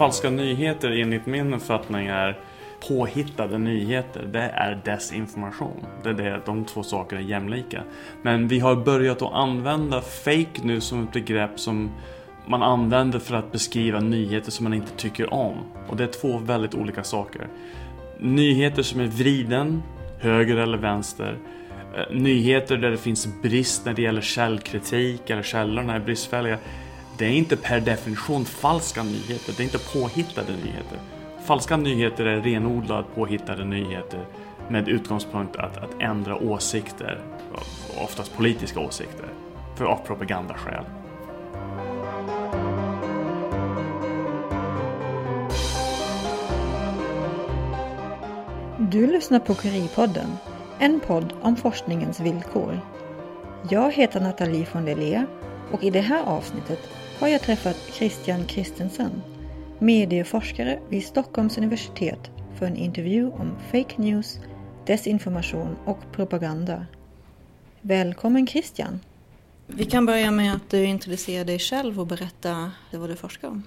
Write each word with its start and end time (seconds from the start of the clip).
falska 0.00 0.30
nyheter 0.30 0.90
enligt 0.90 1.26
min 1.26 1.54
uppfattning 1.54 2.06
är 2.06 2.38
påhittade 2.88 3.58
nyheter. 3.58 4.22
Det 4.32 4.40
är 4.40 4.80
desinformation. 4.84 5.86
Det 6.02 6.08
är 6.08 6.14
det, 6.14 6.40
de 6.46 6.64
två 6.64 6.82
sakerna 6.82 7.20
är 7.20 7.24
jämlika. 7.24 7.82
Men 8.22 8.48
vi 8.48 8.58
har 8.58 8.76
börjat 8.76 9.22
att 9.22 9.32
använda 9.32 10.00
fake 10.00 10.60
nu 10.62 10.80
som 10.80 11.04
ett 11.04 11.12
begrepp 11.12 11.60
som 11.60 11.90
man 12.46 12.62
använder 12.62 13.18
för 13.18 13.34
att 13.34 13.52
beskriva 13.52 14.00
nyheter 14.00 14.50
som 14.50 14.64
man 14.64 14.74
inte 14.74 14.92
tycker 14.96 15.34
om. 15.34 15.54
Och 15.88 15.96
det 15.96 16.04
är 16.04 16.20
två 16.20 16.38
väldigt 16.38 16.74
olika 16.74 17.04
saker. 17.04 17.48
Nyheter 18.18 18.82
som 18.82 19.00
är 19.00 19.06
vriden, 19.06 19.82
höger 20.18 20.56
eller 20.56 20.78
vänster. 20.78 21.38
Eh, 21.96 22.16
nyheter 22.16 22.76
där 22.76 22.90
det 22.90 22.98
finns 22.98 23.28
brist 23.42 23.86
när 23.86 23.94
det 23.94 24.02
gäller 24.02 24.20
källkritik 24.20 25.30
eller 25.30 25.42
källorna 25.42 25.94
är 25.94 26.00
bristfälliga. 26.00 26.58
Det 27.20 27.26
är 27.26 27.32
inte 27.32 27.56
per 27.56 27.80
definition 27.80 28.44
falska 28.44 29.02
nyheter, 29.02 29.54
det 29.56 29.62
är 29.62 29.64
inte 29.64 29.78
påhittade 29.78 30.52
nyheter. 30.52 30.98
Falska 31.44 31.76
nyheter 31.76 32.24
är 32.24 32.40
renodlat 32.40 33.14
påhittade 33.14 33.64
nyheter 33.64 34.26
med 34.68 34.88
utgångspunkt 34.88 35.56
att, 35.56 35.76
att 35.76 35.90
ändra 36.00 36.36
åsikter, 36.36 37.20
oftast 38.04 38.36
politiska 38.36 38.80
åsikter, 38.80 39.26
för 39.76 39.84
av 39.84 39.96
propagandaskäl. 40.06 40.84
Du 48.78 49.06
lyssnar 49.06 49.38
på 49.38 49.54
Curie-podden, 49.54 50.36
en 50.78 51.00
podd 51.00 51.32
om 51.42 51.56
forskningens 51.56 52.20
villkor. 52.20 52.80
Jag 53.70 53.92
heter 53.92 54.20
Nathalie 54.20 54.66
von 54.72 54.84
Lelé 54.84 55.26
och 55.72 55.84
i 55.84 55.90
det 55.90 56.00
här 56.00 56.24
avsnittet 56.24 56.88
har 57.20 57.28
jag 57.28 57.40
träffat 57.40 57.76
Christian 57.92 58.46
Christensen, 58.48 59.10
medieforskare 59.78 60.78
vid 60.88 61.04
Stockholms 61.04 61.58
universitet 61.58 62.30
för 62.58 62.66
en 62.66 62.76
intervju 62.76 63.26
om 63.26 63.52
fake 63.72 63.94
news, 63.96 64.38
desinformation 64.86 65.76
och 65.84 65.98
propaganda. 66.12 66.86
Välkommen 67.80 68.46
Christian! 68.46 69.00
Vi 69.66 69.84
kan 69.84 70.06
börja 70.06 70.30
med 70.30 70.54
att 70.54 70.70
du 70.70 70.84
introducerar 70.84 71.44
dig 71.44 71.58
själv 71.58 72.00
och 72.00 72.06
berätta 72.06 72.70
vad 72.92 73.10
du 73.10 73.16
forskar 73.16 73.48
om. 73.48 73.62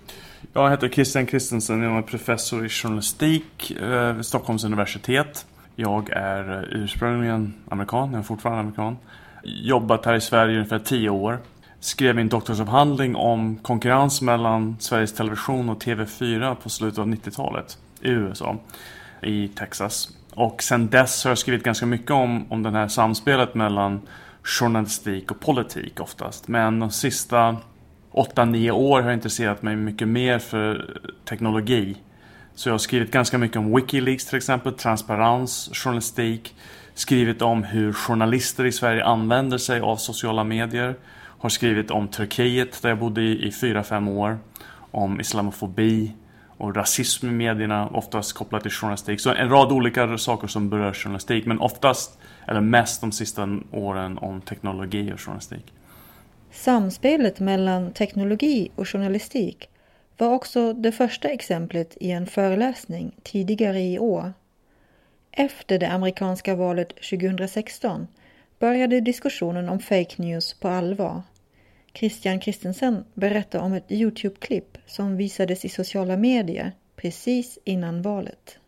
Jag 0.54 0.72
heter 0.72 0.90
Christian 0.90 1.28
Christensen, 1.28 1.82
jag 1.82 1.98
är 1.98 2.02
professor 2.02 2.66
i 2.66 2.70
journalistik 2.70 3.72
eh, 3.72 4.14
vid 4.14 4.26
Stockholms 4.26 4.64
universitet. 4.64 5.46
Jag 5.76 6.10
är 6.10 6.58
eh, 6.58 6.84
ursprungligen 6.84 7.54
amerikan, 7.70 8.12
jag 8.12 8.20
är 8.20 8.24
fortfarande 8.24 8.62
amerikan. 8.62 8.98
Jobbat 9.44 10.06
här 10.06 10.16
i 10.16 10.22
Sverige 10.22 10.56
ungefär 10.56 10.80
tio 10.80 11.10
år. 11.10 11.40
Skrev 11.84 12.16
min 12.16 12.30
doktorsavhandling 12.30 13.16
om 13.16 13.56
konkurrens 13.56 14.22
mellan 14.22 14.76
Sveriges 14.80 15.14
Television 15.14 15.70
och 15.70 15.84
TV4 15.84 16.56
på 16.56 16.70
slutet 16.70 17.00
av 17.00 17.08
90-talet 17.08 17.78
i 18.02 18.10
USA, 18.10 18.58
i 19.22 19.48
Texas. 19.48 20.10
Och 20.34 20.64
sen 20.64 20.90
dess 20.90 21.24
har 21.24 21.32
jag 21.32 21.38
skrivit 21.38 21.64
ganska 21.64 21.86
mycket 21.86 22.12
om, 22.12 22.52
om 22.52 22.64
det 22.64 22.72
här 22.72 22.88
samspelet 22.88 23.56
mellan 23.56 24.02
journalistik 24.44 25.32
och 25.32 25.40
politik 25.40 26.00
oftast. 26.00 26.48
Men 26.48 26.80
de 26.80 26.92
sista 26.92 27.58
8-9 28.12 28.72
år 28.72 29.02
har 29.02 29.10
jag 29.10 29.18
intresserat 29.18 29.62
mig 29.62 29.76
mycket 29.76 30.08
mer 30.08 30.40
för 30.40 31.00
teknologi. 31.30 31.98
Så 32.56 32.70
jag 32.70 32.74
har 32.74 32.80
skrivit 32.80 33.12
ganska 33.12 33.38
mycket 33.38 33.58
om 33.58 33.76
Wikileaks 33.76 34.26
till 34.26 34.38
exempel, 34.38 34.74
transparens, 34.74 35.70
journalistik. 35.74 36.56
Skrivit 36.94 37.42
om 37.42 37.64
hur 37.64 37.94
journalister 37.94 38.66
i 38.66 38.72
Sverige 38.72 39.06
använder 39.06 39.58
sig 39.58 39.80
av 39.80 39.96
sociala 39.96 40.44
medier. 40.44 40.96
Har 41.44 41.50
skrivit 41.50 41.92
om 41.92 42.08
Turkiet 42.08 42.82
där 42.82 42.90
jag 42.90 43.00
bodde 43.00 43.22
i 43.22 43.50
4-5 43.50 44.18
år. 44.18 44.40
Om 44.92 45.20
islamofobi 45.22 46.12
och 46.58 46.76
rasism 46.76 47.28
i 47.28 47.32
medierna, 47.32 47.88
oftast 47.88 48.34
kopplat 48.34 48.62
till 48.62 48.72
journalistik. 48.72 49.20
Så 49.20 49.34
en 49.34 49.50
rad 49.50 49.72
olika 49.72 50.18
saker 50.18 50.48
som 50.48 50.70
berör 50.70 50.94
journalistik, 50.94 51.46
men 51.46 51.60
oftast, 51.60 52.20
eller 52.48 52.62
mest 52.62 53.02
de 53.02 53.12
sista 53.12 53.60
åren, 53.72 54.18
om 54.18 54.42
teknologi 54.42 55.14
och 55.14 55.22
journalistik. 55.22 55.74
Samspelet 56.52 57.40
mellan 57.40 57.92
teknologi 57.92 58.72
och 58.76 58.90
journalistik 58.90 59.70
var 60.18 60.34
också 60.34 60.74
det 60.74 60.92
första 60.92 61.28
exemplet 61.28 61.98
i 62.00 62.12
en 62.12 62.28
föreläsning 62.28 63.16
tidigare 63.24 63.82
i 63.82 64.00
år. 64.00 64.34
Efter 65.32 65.80
det 65.80 65.92
amerikanska 65.92 66.56
valet 66.56 66.90
2016 67.10 68.08
började 68.60 69.00
diskussionen 69.02 69.70
om 69.70 69.80
fake 69.80 70.22
news 70.22 70.54
på 70.54 70.68
allvar. 70.68 71.22
Christian 71.96 72.42
Christensen 72.42 73.04
berättar 73.14 73.60
om 73.60 73.74
ett 73.74 73.92
Youtube-klipp 73.92 74.78
som 74.86 75.18
visades 75.18 75.66
i 75.66 75.70
sociala 75.70 76.18
medier 76.18 76.72
precis 76.96 77.60
innan 77.64 78.02
valet. 78.02 78.60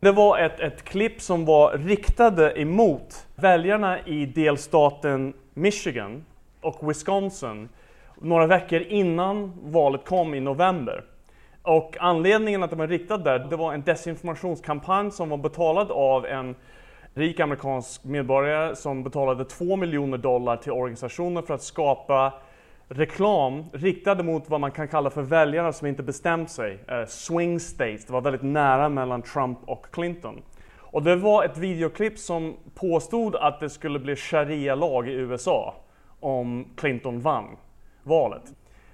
Det 0.00 0.12
var 0.12 0.38
ett, 0.38 0.60
ett 0.60 0.84
klipp 0.84 1.20
som 1.20 1.44
var 1.44 1.78
riktade 1.78 2.60
emot 2.60 3.26
väljarna 3.34 4.06
i 4.06 4.26
delstaten 4.26 5.34
Michigan 5.54 6.24
och 6.60 6.90
Wisconsin 6.90 7.68
några 8.20 8.46
veckor 8.46 8.80
innan 8.80 9.52
valet 9.62 10.04
kom 10.04 10.34
i 10.34 10.40
november. 10.40 11.04
Och 11.62 11.96
anledningen 12.00 12.62
att 12.62 12.70
de 12.70 12.78
var 12.78 12.86
riktade 12.86 13.24
där, 13.24 13.38
det 13.38 13.56
var 13.56 13.74
en 13.74 13.82
desinformationskampanj 13.82 15.10
som 15.10 15.28
var 15.28 15.38
betalad 15.38 15.90
av 15.90 16.26
en 16.26 16.54
rik 17.14 17.40
amerikansk 17.40 18.04
medborgare 18.04 18.76
som 18.76 19.02
betalade 19.02 19.44
2 19.44 19.76
miljoner 19.76 20.18
dollar 20.18 20.56
till 20.56 20.72
organisationer 20.72 21.42
för 21.42 21.54
att 21.54 21.62
skapa 21.62 22.32
reklam 22.88 23.64
riktade 23.72 24.22
mot 24.22 24.50
vad 24.50 24.60
man 24.60 24.70
kan 24.70 24.88
kalla 24.88 25.10
för 25.10 25.22
väljare 25.22 25.72
som 25.72 25.86
inte 25.86 26.02
bestämt 26.02 26.50
sig. 26.50 26.78
Eh, 26.88 27.06
swing 27.06 27.60
states, 27.60 28.04
det 28.04 28.12
var 28.12 28.20
väldigt 28.20 28.42
nära 28.42 28.88
mellan 28.88 29.22
Trump 29.22 29.58
och 29.64 29.86
Clinton. 29.90 30.42
Och 30.76 31.02
det 31.02 31.16
var 31.16 31.44
ett 31.44 31.58
videoklipp 31.58 32.18
som 32.18 32.56
påstod 32.74 33.36
att 33.36 33.60
det 33.60 33.70
skulle 33.70 33.98
bli 33.98 34.16
sharia-lag 34.16 35.08
i 35.08 35.12
USA 35.12 35.74
om 36.20 36.66
Clinton 36.76 37.20
vann 37.20 37.56
valet. 38.02 38.42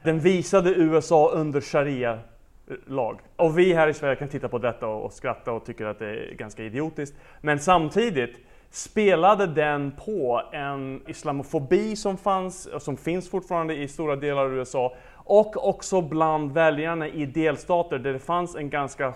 Den 0.02 0.20
visade 0.20 0.70
USA 0.70 1.30
under 1.30 1.60
sharia-lag. 1.60 3.18
Och 3.36 3.58
vi 3.58 3.72
här 3.72 3.88
i 3.88 3.94
Sverige 3.94 4.16
kan 4.16 4.28
titta 4.28 4.48
på 4.48 4.58
detta 4.58 4.86
och 4.86 5.12
skratta 5.12 5.52
och 5.52 5.66
tycker 5.66 5.86
att 5.86 5.98
det 5.98 6.06
är 6.06 6.34
ganska 6.34 6.64
idiotiskt. 6.64 7.16
Men 7.40 7.58
samtidigt 7.58 8.36
spelade 8.74 9.46
den 9.46 9.92
på 9.92 10.42
en 10.52 11.02
islamofobi 11.08 11.96
som 11.96 12.16
fanns, 12.16 12.66
och 12.66 12.82
som 12.82 12.96
finns 12.96 13.30
fortfarande 13.30 13.74
i 13.74 13.88
stora 13.88 14.16
delar 14.16 14.44
av 14.44 14.54
USA 14.54 14.96
och 15.14 15.68
också 15.68 16.00
bland 16.00 16.52
väljarna 16.52 17.08
i 17.08 17.26
delstater 17.26 17.98
där 17.98 18.12
det 18.12 18.18
fanns 18.18 18.54
en 18.56 18.70
ganska 18.70 19.14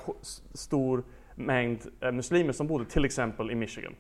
stor 0.55 1.05
mängd 1.35 1.79
eh, 2.01 2.13
muslimer 2.13 2.53
som 2.53 2.67
bodde 2.67 2.85
till 2.85 3.05
exempel 3.05 3.51
i 3.51 3.55
Michigan. 3.55 3.95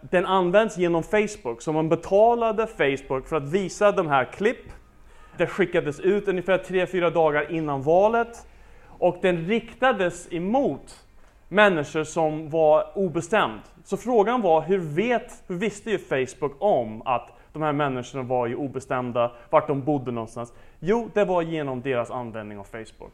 Den 0.00 0.26
används 0.26 0.78
genom 0.78 1.02
Facebook, 1.02 1.62
så 1.62 1.72
man 1.72 1.88
betalade 1.88 2.66
Facebook 2.66 3.28
för 3.28 3.36
att 3.36 3.48
visa 3.48 3.92
de 3.92 4.06
här 4.06 4.24
klipp. 4.24 4.72
Det 5.36 5.46
skickades 5.46 6.00
ut 6.00 6.28
ungefär 6.28 6.58
3-4 6.58 7.10
dagar 7.10 7.52
innan 7.52 7.82
valet 7.82 8.46
och 8.86 9.18
den 9.22 9.46
riktades 9.46 10.32
emot 10.32 11.04
människor 11.48 12.04
som 12.04 12.50
var 12.50 12.98
obestämd. 12.98 13.60
Så 13.84 13.96
frågan 13.96 14.42
var, 14.42 14.62
hur, 14.62 14.78
vet, 14.78 15.44
hur 15.46 15.56
visste 15.56 15.90
ju 15.90 15.98
Facebook 15.98 16.52
om 16.58 17.02
att 17.04 17.28
de 17.52 17.62
här 17.62 17.72
människorna 17.72 18.22
var 18.22 18.46
ju 18.46 18.56
obestämda, 18.56 19.32
vart 19.50 19.66
de 19.66 19.82
bodde 19.84 20.10
någonstans? 20.10 20.52
Jo, 20.80 21.10
det 21.14 21.24
var 21.24 21.42
genom 21.42 21.82
deras 21.82 22.10
användning 22.10 22.58
av 22.58 22.64
Facebook. 22.64 23.12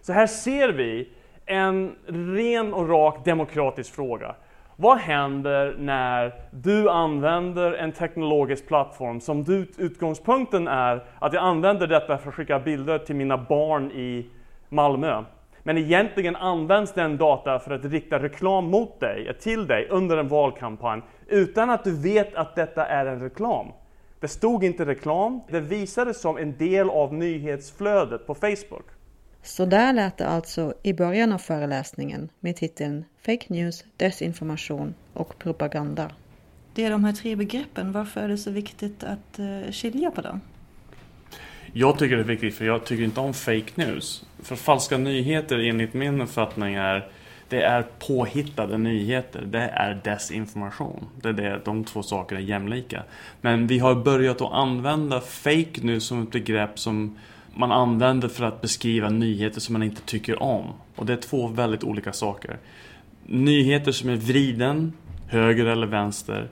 Så 0.00 0.12
här 0.12 0.26
ser 0.26 0.68
vi 0.68 1.08
en 1.46 1.96
ren 2.06 2.74
och 2.74 2.88
rak 2.88 3.24
demokratisk 3.24 3.94
fråga. 3.94 4.34
Vad 4.76 4.98
händer 4.98 5.76
när 5.78 6.34
du 6.50 6.90
använder 6.90 7.72
en 7.72 7.92
teknologisk 7.92 8.68
plattform 8.68 9.20
som 9.20 9.44
du, 9.44 9.66
utgångspunkten 9.78 10.68
är 10.68 11.04
att 11.18 11.32
jag 11.32 11.42
använder 11.42 11.86
detta 11.86 12.18
för 12.18 12.28
att 12.28 12.34
skicka 12.34 12.58
bilder 12.58 12.98
till 12.98 13.16
mina 13.16 13.38
barn 13.38 13.90
i 13.90 14.30
Malmö. 14.68 15.24
Men 15.66 15.78
egentligen 15.78 16.36
används 16.36 16.92
den 16.92 17.16
data 17.16 17.58
för 17.58 17.70
att 17.70 17.84
rikta 17.84 18.22
reklam 18.22 18.64
mot 18.64 19.00
dig, 19.00 19.36
till 19.40 19.66
dig 19.66 19.88
under 19.90 20.16
en 20.16 20.28
valkampanj 20.28 21.02
utan 21.28 21.70
att 21.70 21.84
du 21.84 21.96
vet 21.96 22.34
att 22.34 22.54
detta 22.54 22.86
är 22.86 23.06
en 23.06 23.20
reklam. 23.20 23.66
Det 24.20 24.28
stod 24.28 24.64
inte 24.64 24.86
reklam, 24.86 25.40
det 25.50 25.60
visades 25.60 26.20
som 26.20 26.36
en 26.36 26.56
del 26.56 26.90
av 26.90 27.14
nyhetsflödet 27.14 28.26
på 28.26 28.34
Facebook. 28.34 28.86
Så 29.42 29.64
där 29.64 29.92
lät 29.92 30.16
det 30.16 30.26
alltså 30.26 30.74
i 30.82 30.92
början 30.92 31.32
av 31.32 31.38
föreläsningen 31.38 32.28
med 32.40 32.56
titeln 32.56 33.04
Fake 33.26 33.46
News, 33.48 33.84
Desinformation 33.96 34.94
och 35.12 35.38
Propaganda. 35.38 36.10
Det 36.74 36.84
är 36.84 36.90
de 36.90 37.04
här 37.04 37.12
tre 37.12 37.36
begreppen, 37.36 37.92
varför 37.92 38.20
är 38.20 38.28
det 38.28 38.38
så 38.38 38.50
viktigt 38.50 39.04
att 39.04 39.38
uh, 39.38 39.72
skilja 39.72 40.10
på 40.10 40.20
dem? 40.20 40.40
Jag 41.78 41.98
tycker 41.98 42.16
det 42.16 42.22
är 42.22 42.24
viktigt 42.24 42.54
för 42.54 42.64
jag 42.64 42.84
tycker 42.84 43.04
inte 43.04 43.20
om 43.20 43.34
fake 43.34 43.70
news. 43.74 44.24
För 44.42 44.56
falska 44.56 44.98
nyheter 44.98 45.58
enligt 45.58 45.94
min 45.94 46.20
uppfattning 46.20 46.74
är 46.74 47.08
det 47.48 47.62
är 47.62 47.82
påhittade 47.82 48.78
nyheter. 48.78 49.42
Det 49.46 49.60
är 49.60 50.00
desinformation. 50.04 51.06
Det 51.20 51.28
är 51.28 51.32
det, 51.32 51.60
de 51.64 51.84
två 51.84 52.02
sakerna 52.02 52.40
är 52.40 52.44
jämlika. 52.44 53.02
Men 53.40 53.66
vi 53.66 53.78
har 53.78 53.94
börjat 53.94 54.40
att 54.40 54.52
använda 54.52 55.20
fake 55.20 55.80
news 55.82 56.04
som 56.04 56.22
ett 56.22 56.30
begrepp 56.30 56.78
som 56.78 57.18
man 57.54 57.72
använder 57.72 58.28
för 58.28 58.44
att 58.44 58.60
beskriva 58.60 59.08
nyheter 59.08 59.60
som 59.60 59.72
man 59.72 59.82
inte 59.82 60.02
tycker 60.02 60.42
om. 60.42 60.64
Och 60.94 61.06
det 61.06 61.12
är 61.12 61.16
två 61.16 61.46
väldigt 61.46 61.84
olika 61.84 62.12
saker. 62.12 62.58
Nyheter 63.26 63.92
som 63.92 64.10
är 64.10 64.16
vriden, 64.16 64.92
höger 65.28 65.66
eller 65.66 65.86
vänster. 65.86 66.48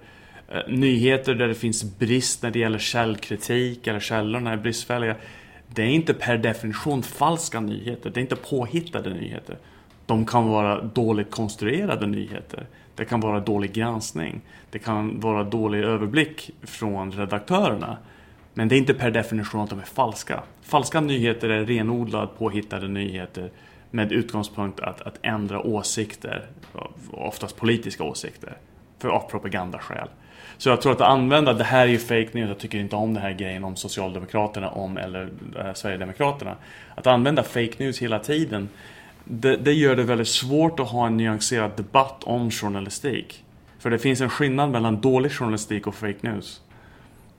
Eh, 0.48 0.60
nyheter 0.68 1.34
där 1.34 1.48
det 1.48 1.54
finns 1.54 1.98
brist 1.98 2.42
när 2.42 2.50
det 2.50 2.58
gäller 2.58 2.78
källkritik 2.78 3.86
eller 3.86 4.00
källorna 4.00 4.52
är 4.52 4.56
bristfälliga. 4.56 5.16
Det 5.68 5.82
är 5.82 5.86
inte 5.86 6.14
per 6.14 6.38
definition 6.38 7.02
falska 7.02 7.60
nyheter. 7.60 8.10
Det 8.10 8.20
är 8.20 8.22
inte 8.22 8.36
påhittade 8.36 9.10
nyheter. 9.10 9.58
De 10.06 10.26
kan 10.26 10.48
vara 10.48 10.82
dåligt 10.82 11.30
konstruerade 11.30 12.06
nyheter. 12.06 12.66
Det 12.94 13.04
kan 13.04 13.20
vara 13.20 13.40
dålig 13.40 13.72
granskning. 13.72 14.40
Det 14.70 14.78
kan 14.78 15.20
vara 15.20 15.44
dålig 15.44 15.84
överblick 15.84 16.50
från 16.62 17.12
redaktörerna. 17.12 17.96
Men 18.54 18.68
det 18.68 18.74
är 18.74 18.78
inte 18.78 18.94
per 18.94 19.10
definition 19.10 19.60
att 19.60 19.70
de 19.70 19.78
är 19.78 19.82
falska. 19.82 20.42
Falska 20.62 21.00
nyheter 21.00 21.48
är 21.48 21.64
renodlade 21.64 22.26
påhittade 22.26 22.88
nyheter 22.88 23.50
med 23.90 24.12
utgångspunkt 24.12 24.80
att, 24.80 25.00
att 25.00 25.18
ändra 25.22 25.60
åsikter, 25.60 26.46
oftast 27.10 27.56
politiska 27.56 28.04
åsikter, 28.04 28.56
för 28.98 29.08
av 29.08 29.30
propagandaskäl. 29.30 30.08
Så 30.58 30.68
jag 30.68 30.80
tror 30.80 30.92
att 30.92 31.00
använda 31.00 31.52
det 31.52 31.64
här 31.64 31.86
är 31.86 31.90
ju 31.90 31.98
fake 31.98 32.28
news, 32.32 32.48
jag 32.48 32.58
tycker 32.58 32.78
inte 32.78 32.96
om 32.96 33.14
den 33.14 33.22
här 33.22 33.32
grejen 33.32 33.64
om 33.64 33.76
Socialdemokraterna 33.76 34.70
om 34.70 34.96
eller 34.96 35.28
eh, 35.58 35.72
Sverigedemokraterna. 35.74 36.56
Att 36.94 37.06
använda 37.06 37.42
fake 37.42 37.72
news 37.78 37.98
hela 37.98 38.18
tiden, 38.18 38.68
det, 39.24 39.56
det 39.56 39.72
gör 39.72 39.96
det 39.96 40.02
väldigt 40.02 40.28
svårt 40.28 40.80
att 40.80 40.88
ha 40.88 41.06
en 41.06 41.16
nyanserad 41.16 41.70
debatt 41.76 42.24
om 42.24 42.50
journalistik. 42.50 43.44
För 43.78 43.90
det 43.90 43.98
finns 43.98 44.20
en 44.20 44.30
skillnad 44.30 44.70
mellan 44.70 45.00
dålig 45.00 45.32
journalistik 45.32 45.86
och 45.86 45.94
fake 45.94 46.18
news. 46.20 46.60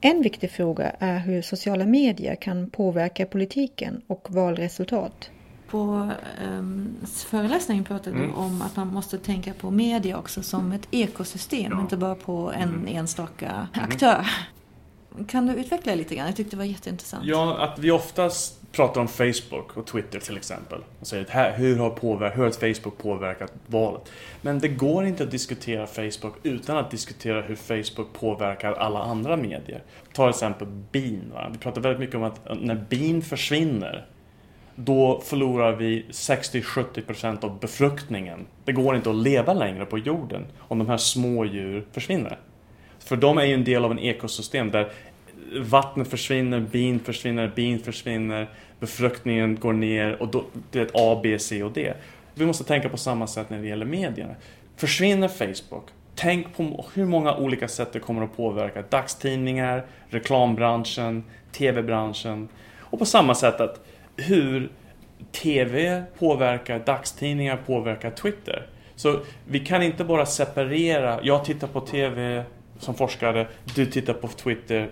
En 0.01 0.21
viktig 0.21 0.51
fråga 0.51 0.91
är 1.00 1.19
hur 1.19 1.41
sociala 1.41 1.85
medier 1.85 2.35
kan 2.35 2.69
påverka 2.69 3.25
politiken 3.25 4.01
och 4.07 4.27
valresultat. 4.29 5.31
På 5.69 6.12
um, 6.50 6.95
föreläsningen 7.06 7.83
pratade 7.83 8.15
mm. 8.15 8.27
du 8.27 8.33
om 8.35 8.62
att 8.62 8.75
man 8.75 8.88
måste 8.88 9.17
tänka 9.17 9.53
på 9.53 9.71
media 9.71 10.17
också 10.17 10.44
som 10.44 10.71
ett 10.71 10.88
ekosystem, 10.91 11.71
ja. 11.71 11.81
inte 11.81 11.97
bara 11.97 12.15
på 12.15 12.51
en 12.56 12.69
mm. 12.69 12.88
enstaka 12.88 13.67
mm. 13.73 13.85
aktör. 13.89 14.27
Kan 15.27 15.45
du 15.45 15.53
utveckla 15.53 15.95
lite 15.95 16.15
grann? 16.15 16.25
Jag 16.25 16.35
tyckte 16.35 16.56
det 16.56 16.57
var 16.57 16.65
jätteintressant. 16.65 17.25
Ja, 17.25 17.57
att 17.57 17.79
vi 17.79 17.91
oftast 17.91 18.71
pratar 18.71 19.01
om 19.01 19.07
Facebook 19.07 19.77
och 19.77 19.85
Twitter 19.85 20.19
till 20.19 20.38
exempel. 20.38 20.79
Och 21.00 21.07
säger 21.07 21.25
här, 21.29 21.57
hur, 21.57 21.77
har 21.77 21.89
påverkat, 21.89 22.38
hur 22.38 22.44
har 22.44 22.73
Facebook 22.73 22.97
påverkat 22.97 23.53
valet? 23.68 24.11
Men 24.41 24.59
det 24.59 24.68
går 24.68 25.06
inte 25.06 25.23
att 25.23 25.31
diskutera 25.31 25.88
Facebook 25.88 26.33
utan 26.44 26.77
att 26.77 26.91
diskutera 26.91 27.41
hur 27.41 27.56
Facebook 27.56 28.13
påverkar 28.13 28.73
alla 28.73 29.00
andra 29.00 29.38
medier. 29.38 29.83
Ta 30.13 30.23
till 30.23 30.29
exempel 30.29 30.68
bin. 30.68 31.31
Va? 31.33 31.50
Vi 31.51 31.57
pratar 31.57 31.81
väldigt 31.81 32.00
mycket 32.00 32.15
om 32.15 32.23
att 32.23 32.61
när 32.61 32.85
bin 32.89 33.21
försvinner 33.21 34.06
då 34.75 35.22
förlorar 35.25 35.75
vi 35.75 36.06
60-70% 36.10 37.45
av 37.45 37.60
befruktningen. 37.60 38.45
Det 38.66 38.72
går 38.72 38.95
inte 38.95 39.10
att 39.10 39.16
leva 39.16 39.54
längre 39.54 39.86
på 39.86 39.98
jorden 39.98 40.45
om 40.57 40.80
de 40.80 40.89
här 40.89 40.98
små 40.98 41.45
djur 41.45 41.86
försvinner. 41.92 42.38
För 43.00 43.16
de 43.16 43.38
är 43.38 43.45
ju 43.45 43.54
en 43.54 43.63
del 43.63 43.86
av 43.86 43.92
en 43.92 44.00
ekosystem 44.00 44.72
där 44.72 44.92
vattnet 45.60 46.07
försvinner, 46.07 46.60
bin 46.60 47.00
försvinner, 47.00 47.51
bin 47.56 47.80
försvinner, 47.80 48.50
befruktningen 48.80 49.56
går 49.56 49.74
ner 49.74 50.22
och 50.22 50.27
då, 50.27 50.44
det 50.72 50.80
är 50.80 50.83
ett 50.83 50.92
A, 50.94 51.19
B, 51.24 51.39
C 51.39 51.63
och 51.63 51.71
D. 51.71 51.94
Vi 52.33 52.45
måste 52.45 52.63
tänka 52.63 52.89
på 52.89 52.98
samma 52.98 53.28
sätt 53.28 53.50
när 53.50 53.62
det 53.62 53.68
gäller 53.68 53.86
medierna. 53.86 54.36
Försvinner 54.75 55.28
Facebook, 55.28 55.86
tänk 56.16 56.56
på 56.57 56.86
hur 56.94 57.06
många 57.06 57.36
olika 57.36 57.68
sätt 57.68 57.94
det 57.94 58.00
kommer 58.00 58.24
att 58.24 58.38
påverka 58.38 58.83
dagstidningar, 58.89 59.86
reklambranschen, 60.10 61.24
tv-branschen 61.51 62.50
och 62.80 63.00
på 63.00 63.06
samma 63.06 63.36
sätt 63.36 63.62
att 63.62 63.84
hur 64.17 64.71
TV 65.31 66.03
påverkar 66.19 66.79
dagstidningar, 66.79 67.57
påverkar 67.57 68.12
Twitter. 68.12 68.67
Så 68.95 69.19
vi 69.47 69.59
kan 69.59 69.83
inte 69.83 70.03
bara 70.03 70.25
separera, 70.25 71.19
jag 71.23 71.45
tittar 71.45 71.67
på 71.67 71.81
TV 71.81 72.44
som 72.79 72.95
forskare, 72.95 73.47
du 73.75 73.85
tittar 73.85 74.13
på 74.13 74.27
Twitter. 74.27 74.89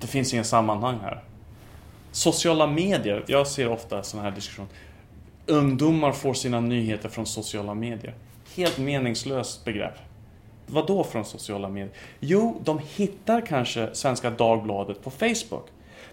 Det 0.00 0.06
finns 0.06 0.32
ingen 0.32 0.44
sammanhang 0.44 0.98
här. 1.02 1.22
Sociala 2.12 2.66
medier, 2.66 3.24
jag 3.26 3.46
ser 3.46 3.68
ofta 3.68 4.02
sådana 4.02 4.28
här 4.28 4.36
diskussioner. 4.36 4.70
Ungdomar 5.46 6.12
får 6.12 6.34
sina 6.34 6.60
nyheter 6.60 7.08
från 7.08 7.26
sociala 7.26 7.74
medier. 7.74 8.14
Helt 8.56 8.78
meningslöst 8.78 9.64
begrepp. 9.64 9.94
Vad 10.66 10.86
då 10.86 11.04
från 11.04 11.24
sociala 11.24 11.68
medier? 11.68 11.92
Jo, 12.20 12.60
de 12.64 12.80
hittar 12.96 13.46
kanske 13.46 13.88
Svenska 13.92 14.30
Dagbladet 14.30 15.04
på 15.04 15.10
Facebook. 15.10 15.66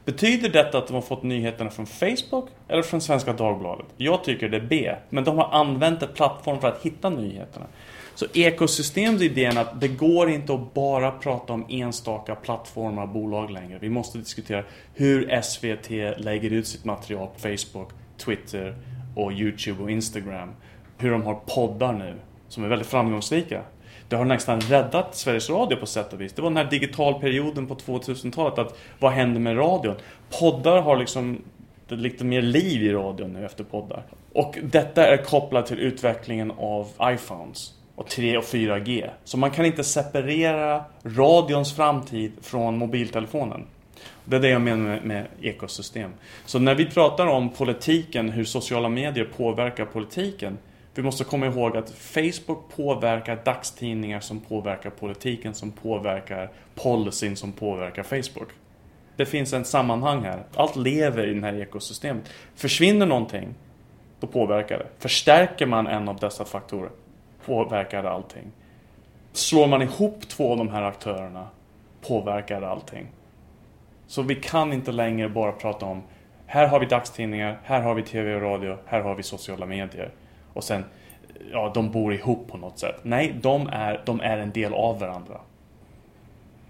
Betyder 0.10 0.50
detta 0.50 0.78
att 0.78 0.88
de 0.88 0.94
har 0.94 1.02
fått 1.02 1.24
nyheterna 1.24 1.70
från 1.70 1.86
Facebook 1.86 2.50
eller 2.68 2.84
från 2.84 3.02
Svenska 3.02 3.34
Dagbladet? 3.34 3.86
Jag 3.98 4.24
tycker 4.24 4.50
det 4.50 4.58
är 4.58 4.62
B, 4.62 4.96
men 5.10 5.24
de 5.24 5.38
har 5.38 5.50
använt 5.52 6.04
en 6.04 6.10
plattform 6.14 6.62
för 6.62 6.68
att 6.68 6.82
hitta 6.82 7.10
nyheterna. 7.10 7.66
Så 8.16 8.26
ekosystemsidén 8.34 9.58
att 9.58 9.82
det 9.82 9.88
går 9.88 10.30
inte 10.30 10.54
att 10.54 10.74
bara 10.74 11.12
prata 11.12 11.54
om 11.54 11.66
enstaka 11.70 12.36
plattformar 12.36 13.04
och 13.04 13.10
bolag 13.10 13.52
längre. 13.52 13.78
Vi 13.82 13.90
måste 13.90 14.18
diskutera 14.18 14.64
hur 14.94 15.42
SVT 15.42 15.90
lägger 16.20 16.50
ut 16.50 16.68
sitt 16.68 16.86
material 16.86 17.28
på 17.28 17.40
Facebook, 17.40 17.90
Twitter 18.18 18.76
och 19.16 19.34
Youtube 19.34 19.84
och 19.84 19.92
Instagram. 19.92 20.50
Hur 20.98 21.12
de 21.12 21.24
har 21.24 21.36
poddar 21.36 21.94
nu 21.94 22.16
som 22.48 22.64
är 22.64 22.68
väldigt 22.68 22.88
framgångsrika. 22.88 23.62
Det 24.10 24.16
har 24.16 24.26
nästan 24.26 24.62
räddat 24.62 25.16
Sveriges 25.16 25.50
Radio 25.50 25.76
på 25.78 25.86
sätt 25.86 26.14
och 26.14 26.22
vis. 26.22 26.34
Det 26.34 26.42
var 26.42 26.50
den 26.50 26.58
här 26.58 26.70
digitalperioden 26.70 27.68
på 27.68 27.76
2000-talet 27.76 28.60
att 28.60 28.78
vad 29.00 29.12
händer 29.12 29.40
med 29.40 29.58
radion? 29.58 29.96
Poddar 30.40 30.82
har 30.82 30.98
liksom 30.98 31.42
lite 31.88 32.24
mer 32.24 32.42
liv 32.42 32.84
i 32.84 32.94
radion 32.94 33.34
nu 33.34 33.46
efter 33.46 33.64
poddar. 33.64 34.04
Och 34.34 34.58
detta 34.64 35.08
är 35.08 35.18
kopplat 35.18 35.66
till 35.66 35.80
utvecklingen 35.80 36.52
av 36.58 36.88
iPhones 37.04 37.74
och 37.96 38.08
3 38.08 38.38
och 38.38 38.44
4G. 38.44 39.10
Så 39.24 39.38
man 39.38 39.52
kan 39.52 39.66
inte 39.66 39.84
separera 39.84 40.84
radions 41.04 41.76
framtid 41.76 42.32
från 42.42 42.78
mobiltelefonen. 42.78 43.66
Det 44.26 44.36
är 44.36 44.40
det 44.40 44.50
jag 44.50 44.62
menar 44.62 44.84
med, 44.84 45.06
med, 45.06 45.26
ekosystem. 45.42 46.12
Så 46.46 46.60
när 46.60 46.76
vi 46.76 46.86
pratar 46.86 47.28
om 47.28 47.50
politiken, 47.50 48.30
hur 48.30 48.46
sociala 48.46 48.90
medier 48.90 49.26
påverkar 49.38 49.86
politiken. 49.86 50.58
Vi 51.00 51.04
måste 51.04 51.24
komma 51.24 51.46
ihåg 51.46 51.78
att 51.78 51.90
Facebook 51.90 52.76
påverkar 52.76 53.42
dagstidningar 53.46 54.20
som 54.20 54.40
påverkar 54.40 54.90
politiken, 54.90 55.54
som 55.54 55.72
påverkar 55.72 56.50
policyn, 56.76 57.36
som 57.36 57.52
påverkar 57.52 58.04
Facebook. 58.04 58.50
Det 59.16 59.26
finns 59.26 59.54
en 59.54 59.66
sammanhang 59.66 60.24
här. 60.24 60.44
Allt 60.56 60.76
lever 60.76 61.28
i 61.28 61.34
det 61.34 61.42
här 61.42 61.62
ekosystemet. 61.62 62.30
Försvinner 62.56 63.06
någonting, 63.06 63.56
då 64.20 64.28
påverkar 64.28 64.78
det. 64.78 64.88
Förstärker 64.98 65.66
man 65.66 65.88
en 65.88 66.10
av 66.10 66.16
dessa 66.16 66.46
faktorer, 66.46 66.92
påverkar 67.46 68.04
det 68.04 68.10
allting. 68.10 68.52
Slår 69.32 69.68
man 69.68 69.82
ihop 69.82 70.28
två 70.28 70.52
av 70.52 70.58
de 70.58 70.70
här 70.70 70.84
aktörerna 70.84 71.48
påverkar 72.08 72.62
det 72.62 72.70
allting. 72.70 73.08
Så 74.08 74.22
vi 74.22 74.36
kan 74.36 74.74
inte 74.74 74.92
längre 74.92 75.30
bara 75.30 75.52
prata 75.52 75.86
om 75.86 76.04
här 76.46 76.68
har 76.68 76.80
vi 76.80 76.86
dagstidningar, 76.86 77.60
här 77.64 77.82
har 77.82 77.96
vi 77.96 78.04
tv 78.04 78.36
och 78.36 78.42
radio, 78.42 78.78
här 78.86 79.02
har 79.02 79.16
vi 79.16 79.24
sociala 79.24 79.66
medier. 79.66 80.12
Och 80.60 80.66
sen, 80.66 80.84
ja, 81.52 81.72
de 81.74 81.92
bor 81.92 82.14
ihop 82.14 82.48
på 82.48 82.58
något 82.58 82.80
sätt. 82.80 82.96
Nej, 83.04 83.40
de 83.42 83.68
är, 83.68 84.02
de 84.06 84.20
är 84.20 84.38
en 84.38 84.52
del 84.52 84.74
av 84.74 85.00
varandra. 85.00 85.42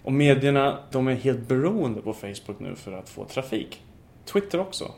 Och 0.02 0.12
medierna, 0.12 0.78
de 0.90 1.08
är 1.08 1.14
helt 1.14 1.48
beroende 1.48 2.00
på 2.00 2.12
Facebook 2.12 2.60
nu 2.60 2.74
för 2.76 2.92
att 2.92 3.08
få 3.08 3.24
trafik. 3.24 3.82
Twitter 4.24 4.60
också. 4.60 4.92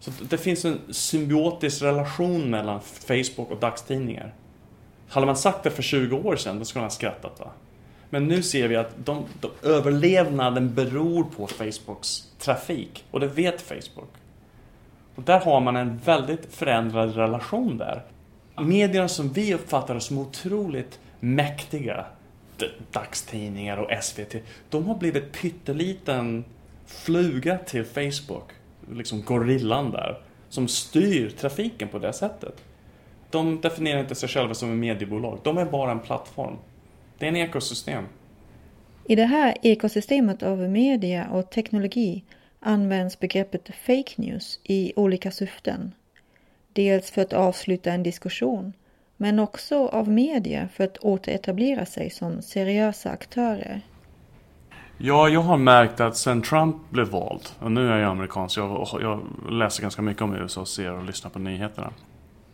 Så 0.00 0.10
det 0.30 0.38
finns 0.38 0.64
en 0.64 0.80
symbiotisk 0.90 1.82
relation 1.82 2.50
mellan 2.50 2.80
Facebook 2.80 3.50
och 3.50 3.58
dagstidningar. 3.60 4.34
Hade 5.08 5.26
man 5.26 5.36
sagt 5.36 5.62
det 5.62 5.70
för 5.70 5.82
20 5.82 6.16
år 6.16 6.36
sedan, 6.36 6.58
då 6.58 6.64
skulle 6.64 6.80
man 6.80 6.86
ha 6.86 6.90
skrattat 6.90 7.40
va. 7.40 7.50
Men 8.10 8.28
nu 8.28 8.42
ser 8.42 8.68
vi 8.68 8.76
att 8.76 9.06
de, 9.06 9.24
de, 9.40 9.50
överlevnaden 9.62 10.74
beror 10.74 11.24
på 11.24 11.46
Facebooks 11.46 12.28
trafik. 12.38 13.04
Och 13.10 13.20
det 13.20 13.26
vet 13.26 13.60
Facebook. 13.60 14.10
Och 15.14 15.22
där 15.22 15.40
har 15.40 15.60
man 15.60 15.76
en 15.76 15.98
väldigt 15.98 16.54
förändrad 16.54 17.14
relation 17.16 17.78
där. 17.78 18.02
Medierna 18.60 19.08
som 19.08 19.32
vi 19.32 19.54
uppfattar 19.54 19.98
som 19.98 20.18
otroligt 20.18 21.00
mäktiga, 21.20 22.04
dagstidningar 22.92 23.76
och 23.76 24.04
SVT, 24.04 24.34
de 24.70 24.86
har 24.86 24.94
blivit 24.94 25.32
pytteliten 25.32 26.44
fluga 26.86 27.58
till 27.58 27.84
Facebook. 27.84 28.50
Liksom 28.92 29.22
gorillan 29.22 29.90
där. 29.90 30.18
Som 30.48 30.68
styr 30.68 31.30
trafiken 31.30 31.88
på 31.88 31.98
det 31.98 32.12
sättet. 32.12 32.64
De 33.30 33.60
definierar 33.60 34.00
inte 34.00 34.14
sig 34.14 34.28
själva 34.28 34.54
som 34.54 34.70
en 34.70 34.80
mediebolag. 34.80 35.38
De 35.42 35.58
är 35.58 35.64
bara 35.64 35.90
en 35.90 36.00
plattform. 36.00 36.56
Det 37.18 37.26
är 37.26 37.28
en 37.28 37.36
ekosystem. 37.36 38.04
I 39.04 39.16
det 39.16 39.24
här 39.24 39.54
ekosystemet 39.62 40.42
av 40.42 40.58
media 40.58 41.28
och 41.30 41.50
teknologi 41.50 42.24
används 42.62 43.20
begreppet 43.20 43.70
fake 43.86 44.12
news 44.16 44.60
i 44.64 44.92
olika 44.96 45.30
syften. 45.30 45.92
Dels 46.72 47.10
för 47.10 47.22
att 47.22 47.32
avsluta 47.32 47.92
en 47.92 48.02
diskussion, 48.02 48.72
men 49.16 49.38
också 49.38 49.86
av 49.86 50.08
media 50.08 50.68
för 50.74 50.84
att 50.84 50.98
återetablera 50.98 51.86
sig 51.86 52.10
som 52.10 52.42
seriösa 52.42 53.10
aktörer. 53.10 53.80
Ja, 54.98 55.28
jag 55.28 55.40
har 55.40 55.56
märkt 55.56 56.00
att 56.00 56.16
sen 56.16 56.42
Trump 56.42 56.76
blev 56.90 57.08
vald, 57.08 57.48
och 57.58 57.72
nu 57.72 57.88
är 57.88 57.98
jag 57.98 58.10
amerikansk, 58.10 58.58
jag, 58.58 58.88
jag 59.00 59.20
läser 59.50 59.82
ganska 59.82 60.02
mycket 60.02 60.22
om 60.22 60.34
USA 60.34 60.60
och 60.60 60.68
ser 60.68 60.92
och 60.92 61.04
lyssnar 61.04 61.30
på 61.30 61.38
nyheterna. 61.38 61.90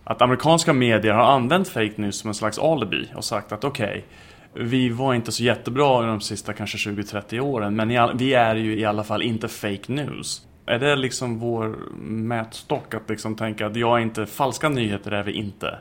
Att 0.04 0.22
amerikanska 0.22 0.72
medier 0.72 1.12
har 1.12 1.24
använt 1.24 1.68
fake 1.68 1.92
news 1.96 2.18
som 2.18 2.28
en 2.28 2.34
slags 2.34 2.58
alibi 2.58 3.08
och 3.14 3.24
sagt 3.24 3.52
att 3.52 3.64
okej, 3.64 3.88
okay, 3.88 4.02
vi 4.54 4.88
var 4.88 5.14
inte 5.14 5.32
så 5.32 5.42
jättebra 5.42 6.04
i 6.04 6.06
de 6.06 6.20
sista 6.20 6.52
kanske 6.52 6.90
20-30 6.90 7.40
åren, 7.40 7.76
men 7.76 8.16
vi 8.18 8.34
är 8.34 8.56
ju 8.56 8.78
i 8.78 8.84
alla 8.84 9.04
fall 9.04 9.22
inte 9.22 9.48
fake 9.48 9.92
news. 9.92 10.42
Är 10.66 10.78
det 10.78 10.96
liksom 10.96 11.38
vår 11.38 11.76
mätstock 12.02 12.94
att 12.94 13.10
liksom 13.10 13.36
tänka 13.36 13.66
att 13.66 13.76
jag 13.76 13.98
är 13.98 14.02
inte, 14.02 14.26
falska 14.26 14.68
nyheter 14.68 15.10
är 15.10 15.22
vi 15.22 15.32
inte. 15.32 15.78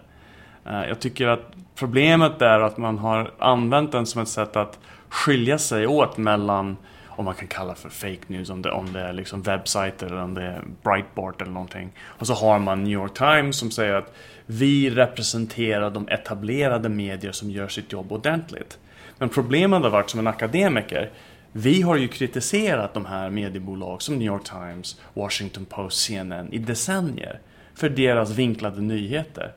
Eh, 0.66 0.86
jag 0.88 1.00
tycker 1.00 1.28
att 1.28 1.54
problemet 1.76 2.42
är 2.42 2.60
att 2.60 2.78
man 2.78 2.98
har 2.98 3.32
använt 3.40 3.92
den 3.92 4.06
som 4.06 4.22
ett 4.22 4.28
sätt 4.28 4.56
att 4.56 4.80
skilja 5.10 5.58
sig 5.58 5.88
åt 5.88 6.18
mellan 6.18 6.78
om 7.18 7.26
man 7.26 7.36
kan 7.36 7.48
kalla 7.48 7.76
för 7.76 7.90
fake 7.90 8.20
news, 8.28 8.50
om 8.50 8.62
det, 8.62 8.72
om 8.72 8.94
det 8.94 9.00
är 9.00 9.14
liksom 9.14 9.42
webbsajter 9.42 10.06
eller 10.06 10.22
om 10.22 10.34
det 10.34 10.44
är 10.44 10.64
Breitbart 10.84 11.42
eller 11.42 11.52
någonting. 11.52 11.92
Och 12.00 12.28
så 12.28 12.34
har 12.34 12.60
man 12.60 12.84
New 12.84 12.94
York 12.94 13.14
Times 13.14 13.58
som 13.58 13.72
säger 13.72 13.94
att 13.94 14.14
vi 14.46 14.90
representerar 14.90 15.92
de 15.92 16.08
etablerade 16.08 16.90
medier 16.90 17.32
som 17.32 17.52
gör 17.52 17.68
sitt 17.68 17.92
jobb 17.92 18.12
ordentligt. 18.12 18.78
Men 19.18 19.30
problemet 19.30 19.84
har 19.84 19.90
varit 19.90 20.10
som 20.10 20.20
en 20.20 20.28
akademiker, 20.28 21.12
vi 21.52 21.82
har 21.82 21.96
ju 21.96 22.08
kritiserat 22.08 22.94
de 22.94 23.06
här 23.06 23.30
mediebolag 23.30 24.02
som 24.02 24.16
New 24.16 24.28
York 24.28 24.44
Times, 24.44 25.02
Washington 25.14 25.66
Post, 25.66 25.98
CNN 25.98 26.54
i 26.54 26.58
decennier 26.58 27.40
för 27.76 27.90
deras 27.90 28.32
vinklade 28.32 28.82
nyheter. 28.82 29.52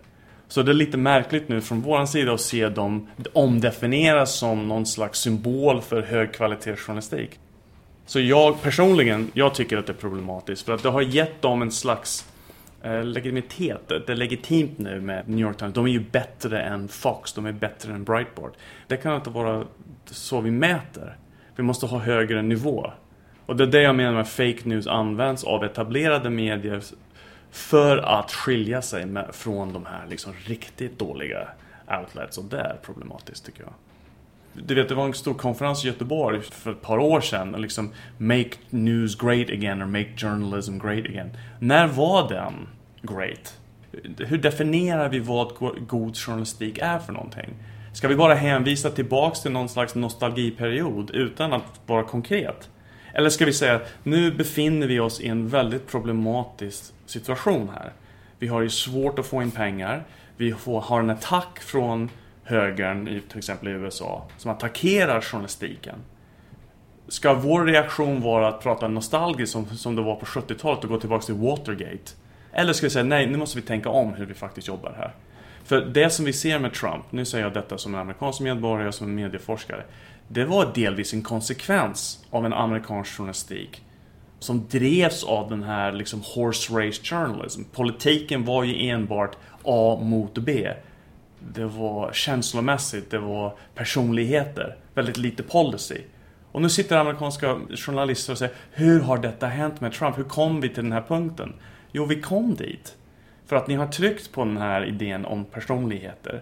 Så 0.48 0.62
det 0.62 0.72
är 0.72 0.74
lite 0.74 0.96
märkligt 0.96 1.48
nu 1.48 1.60
från 1.60 1.80
vår 1.80 2.06
sida 2.06 2.32
att 2.32 2.40
se 2.40 2.68
dem 2.68 3.08
omdefinieras 3.32 4.34
som 4.34 4.68
någon 4.68 4.86
slags 4.86 5.18
symbol 5.18 5.80
för 5.80 6.02
högkvalitetsjournalistik. 6.02 7.38
Så 8.10 8.20
jag 8.20 8.62
personligen, 8.62 9.30
jag 9.34 9.54
tycker 9.54 9.76
att 9.76 9.86
det 9.86 9.92
är 9.92 9.96
problematiskt 9.96 10.62
för 10.62 10.72
att 10.72 10.82
det 10.82 10.88
har 10.88 11.02
gett 11.02 11.42
dem 11.42 11.62
en 11.62 11.70
slags 11.70 12.32
eh, 12.82 13.04
legitimitet. 13.04 13.88
Det 13.88 14.08
är 14.08 14.16
legitimt 14.16 14.78
nu 14.78 15.00
med 15.00 15.28
New 15.28 15.40
York 15.40 15.56
Times. 15.56 15.74
De 15.74 15.86
är 15.86 15.90
ju 15.90 16.00
bättre 16.00 16.62
än 16.62 16.88
Fox, 16.88 17.32
de 17.32 17.46
är 17.46 17.52
bättre 17.52 17.92
än 17.92 18.04
Breitbart. 18.04 18.52
Det 18.86 18.96
kan 18.96 19.16
inte 19.16 19.30
vara 19.30 19.64
så 20.04 20.40
vi 20.40 20.50
mäter. 20.50 21.16
Vi 21.56 21.62
måste 21.62 21.86
ha 21.86 21.98
högre 21.98 22.42
nivå. 22.42 22.92
Och 23.46 23.56
det 23.56 23.64
är 23.64 23.68
det 23.68 23.82
jag 23.82 23.94
menar 23.94 24.12
med 24.12 24.28
fake 24.28 24.60
news 24.64 24.86
används 24.86 25.44
av 25.44 25.64
etablerade 25.64 26.30
medier 26.30 26.82
för 27.50 27.98
att 27.98 28.32
skilja 28.32 28.82
sig 28.82 29.06
med, 29.06 29.34
från 29.34 29.72
de 29.72 29.86
här 29.86 30.06
liksom 30.06 30.32
riktigt 30.44 30.98
dåliga 30.98 31.48
outlets 32.00 32.38
och 32.38 32.44
det 32.44 32.60
är 32.60 32.76
problematiskt 32.82 33.46
tycker 33.46 33.62
jag. 33.62 33.72
Du 34.52 34.74
vet, 34.74 34.88
det 34.88 34.94
var 34.94 35.04
en 35.04 35.14
stor 35.14 35.34
konferens 35.34 35.84
i 35.84 35.86
Göteborg 35.86 36.40
för 36.40 36.70
ett 36.70 36.82
par 36.82 36.98
år 36.98 37.20
sedan. 37.20 37.52
Liksom, 37.58 37.92
make 38.18 38.50
news 38.70 39.14
great 39.14 39.50
again 39.50 39.82
or 39.82 39.86
make 39.86 40.16
journalism 40.16 40.78
great 40.78 41.04
again. 41.04 41.30
När 41.58 41.86
var 41.86 42.28
den 42.28 42.68
great? 43.02 43.58
Hur 44.18 44.38
definierar 44.38 45.08
vi 45.08 45.18
vad 45.18 45.48
god 45.86 46.16
journalistik 46.16 46.78
är 46.78 46.98
för 46.98 47.12
någonting? 47.12 47.54
Ska 47.92 48.08
vi 48.08 48.16
bara 48.16 48.34
hänvisa 48.34 48.90
tillbaks 48.90 49.42
till 49.42 49.52
någon 49.52 49.68
slags 49.68 49.94
nostalgiperiod 49.94 51.10
utan 51.10 51.52
att 51.52 51.80
vara 51.86 52.04
konkret? 52.04 52.68
Eller 53.14 53.30
ska 53.30 53.44
vi 53.44 53.52
säga 53.52 53.74
att 53.74 53.94
nu 54.02 54.32
befinner 54.32 54.86
vi 54.86 55.00
oss 55.00 55.20
i 55.20 55.28
en 55.28 55.48
väldigt 55.48 55.86
problematisk 55.86 56.84
situation 57.06 57.70
här. 57.74 57.92
Vi 58.38 58.46
har 58.46 58.60
ju 58.60 58.70
svårt 58.70 59.18
att 59.18 59.26
få 59.26 59.42
in 59.42 59.50
pengar. 59.50 60.04
Vi 60.36 60.52
får, 60.52 60.80
har 60.80 61.00
en 61.00 61.10
attack 61.10 61.58
från 61.60 62.10
högern, 62.50 63.08
i, 63.08 63.20
till 63.20 63.38
exempel 63.38 63.68
i 63.68 63.70
USA, 63.70 64.26
som 64.36 64.50
attackerar 64.50 65.20
journalistiken. 65.20 65.96
Ska 67.08 67.34
vår 67.34 67.64
reaktion 67.64 68.22
vara 68.22 68.48
att 68.48 68.62
prata 68.62 68.88
nostalgiskt 68.88 69.52
som, 69.52 69.66
som 69.66 69.96
det 69.96 70.02
var 70.02 70.16
på 70.16 70.26
70-talet 70.26 70.84
och 70.84 70.90
gå 70.90 71.00
tillbaka 71.00 71.26
till 71.26 71.34
Watergate? 71.34 72.12
Eller 72.52 72.72
ska 72.72 72.86
vi 72.86 72.90
säga 72.90 73.04
nej, 73.04 73.26
nu 73.26 73.38
måste 73.38 73.60
vi 73.60 73.66
tänka 73.66 73.88
om 73.88 74.14
hur 74.14 74.26
vi 74.26 74.34
faktiskt 74.34 74.68
jobbar 74.68 74.94
här. 74.98 75.14
För 75.64 75.80
det 75.80 76.10
som 76.10 76.24
vi 76.24 76.32
ser 76.32 76.58
med 76.58 76.74
Trump, 76.74 77.12
nu 77.12 77.24
säger 77.24 77.44
jag 77.44 77.54
detta 77.54 77.78
som 77.78 77.94
en 77.94 78.00
amerikansk 78.00 78.40
medborgare 78.40 78.88
och 78.88 78.94
som 78.94 79.06
en 79.06 79.14
medieforskare. 79.14 79.84
Det 80.28 80.44
var 80.44 80.72
delvis 80.74 81.14
en 81.14 81.22
konsekvens 81.22 82.26
av 82.30 82.46
en 82.46 82.52
amerikansk 82.52 83.16
journalistik 83.16 83.82
som 84.38 84.68
drevs 84.68 85.24
av 85.24 85.50
den 85.50 85.62
här 85.62 85.92
liksom 85.92 86.22
horse 86.34 86.72
race 86.72 87.02
journalism. 87.02 87.62
Politiken 87.72 88.44
var 88.44 88.64
ju 88.64 88.88
enbart 88.88 89.36
A 89.64 89.98
mot 90.02 90.38
B. 90.38 90.68
Det 91.40 91.64
var 91.64 92.12
känslomässigt, 92.12 93.10
det 93.10 93.18
var 93.18 93.54
personligheter, 93.74 94.76
väldigt 94.94 95.16
lite 95.16 95.42
policy. 95.42 96.00
Och 96.52 96.62
nu 96.62 96.68
sitter 96.68 96.96
amerikanska 96.96 97.58
journalister 97.76 98.32
och 98.32 98.38
säger 98.38 98.54
Hur 98.70 99.00
har 99.00 99.18
detta 99.18 99.46
hänt 99.46 99.80
med 99.80 99.92
Trump? 99.92 100.18
Hur 100.18 100.24
kom 100.24 100.60
vi 100.60 100.68
till 100.68 100.82
den 100.82 100.92
här 100.92 101.04
punkten? 101.08 101.52
Jo, 101.92 102.04
vi 102.04 102.20
kom 102.20 102.54
dit. 102.54 102.96
För 103.46 103.56
att 103.56 103.66
ni 103.66 103.74
har 103.74 103.86
tryckt 103.86 104.32
på 104.32 104.44
den 104.44 104.56
här 104.56 104.84
idén 104.84 105.24
om 105.24 105.44
personligheter. 105.44 106.40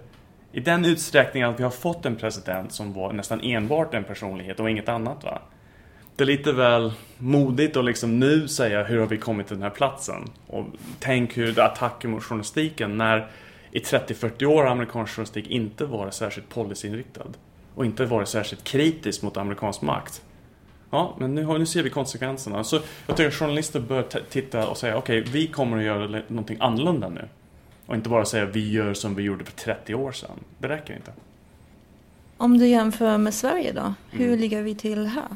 I 0.53 0.61
den 0.61 0.85
utsträckningen 0.85 1.51
att 1.51 1.61
vi 1.61 1.65
har 1.65 1.71
fått 1.71 2.07
en 2.07 2.17
president 2.17 2.73
som 2.73 2.93
var 2.93 3.13
nästan 3.13 3.41
enbart 3.41 3.95
en 3.95 4.05
personlighet 4.05 4.61
och 4.61 4.71
inget 4.71 4.89
annat 4.89 5.25
va. 5.25 5.43
Det 6.17 6.25
är 6.25 6.27
lite 6.27 6.53
väl 6.53 6.93
modigt 7.19 7.77
att 7.77 7.85
liksom 7.85 8.19
nu 8.19 8.49
säga 8.49 8.85
hur 8.85 9.01
har 9.01 9.07
vi 9.07 9.19
kommit 9.19 9.47
till 9.47 9.57
den 9.57 9.63
här 9.63 9.71
platsen. 9.71 10.25
Och 10.47 10.67
tänk 10.99 11.37
hur 11.37 11.61
attacken 11.61 12.11
mot 12.11 12.23
journalistiken 12.23 12.99
när 12.99 13.31
i 13.71 13.79
30-40 13.79 14.45
år 14.45 14.63
har 14.63 14.71
amerikansk 14.71 15.15
journalistik 15.15 15.47
inte 15.47 15.85
varit 15.85 16.15
särskilt 16.15 16.49
policyinriktad. 16.49 17.27
Och 17.75 17.85
inte 17.85 18.05
varit 18.05 18.29
särskilt 18.29 18.65
kritisk 18.65 19.23
mot 19.23 19.37
amerikansk 19.37 19.83
makt. 19.83 20.23
Ja, 20.91 21.17
men 21.19 21.35
nu, 21.35 21.59
nu 21.59 21.67
ser 21.67 21.83
vi 21.83 21.91
konsekvenserna. 21.91 22.65
Så 22.65 22.81
jag 23.07 23.17
tycker 23.17 23.29
att 23.29 23.35
journalister 23.35 23.81
bör 23.81 24.03
titta 24.31 24.69
och 24.69 24.77
säga 24.77 24.97
okej, 24.97 25.21
okay, 25.21 25.33
vi 25.33 25.47
kommer 25.47 25.77
att 25.77 25.85
göra 25.85 26.23
någonting 26.29 26.57
annorlunda 26.61 27.09
nu. 27.09 27.29
Och 27.87 27.95
inte 27.95 28.09
bara 28.09 28.25
säga 28.25 28.45
vi 28.45 28.71
gör 28.71 28.95
som 28.95 29.15
vi 29.15 29.23
gjorde 29.23 29.45
för 29.45 29.53
30 29.53 29.95
år 29.95 30.13
sedan. 30.13 30.39
Det 30.59 30.69
räcker 30.69 30.95
inte. 30.95 31.13
Om 32.37 32.59
du 32.59 32.67
jämför 32.67 33.19
med 33.19 33.35
Sverige 33.35 33.73
då, 33.73 33.95
hur 34.11 34.27
mm. 34.27 34.41
ligger 34.41 34.63
vi 34.63 34.75
till 34.75 35.07
här? 35.07 35.29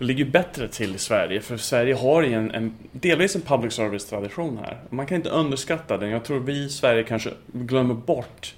Det 0.00 0.06
ligger 0.06 0.24
bättre 0.24 0.68
till 0.68 0.94
i 0.94 0.98
Sverige, 0.98 1.40
för 1.40 1.56
Sverige 1.56 1.94
har 1.94 2.22
ju 2.22 2.34
en, 2.34 2.50
en, 2.50 2.74
delvis 2.92 3.36
en 3.36 3.42
public 3.42 3.72
service-tradition 3.72 4.58
här. 4.58 4.80
Man 4.90 5.06
kan 5.06 5.16
inte 5.16 5.28
underskatta 5.28 5.96
den. 5.96 6.10
Jag 6.10 6.24
tror 6.24 6.40
vi 6.40 6.64
i 6.64 6.68
Sverige 6.68 7.02
kanske 7.02 7.30
glömmer 7.52 7.94
bort 7.94 8.54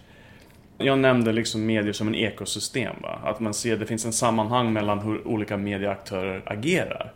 jag 0.85 0.99
nämnde 0.99 1.33
liksom 1.33 1.67
medier 1.67 1.93
som 1.93 2.09
en 2.09 2.15
ekosystem. 2.15 2.97
Va? 3.03 3.19
Att 3.25 3.41
man 3.41 3.55
ser 3.55 3.73
att 3.73 3.81
det 3.81 3.87
finns 3.87 4.05
en 4.05 4.13
sammanhang 4.13 4.73
mellan 4.73 4.99
hur 4.99 5.29
olika 5.29 5.57
medieaktörer 5.57 6.43
agerar. 6.47 7.13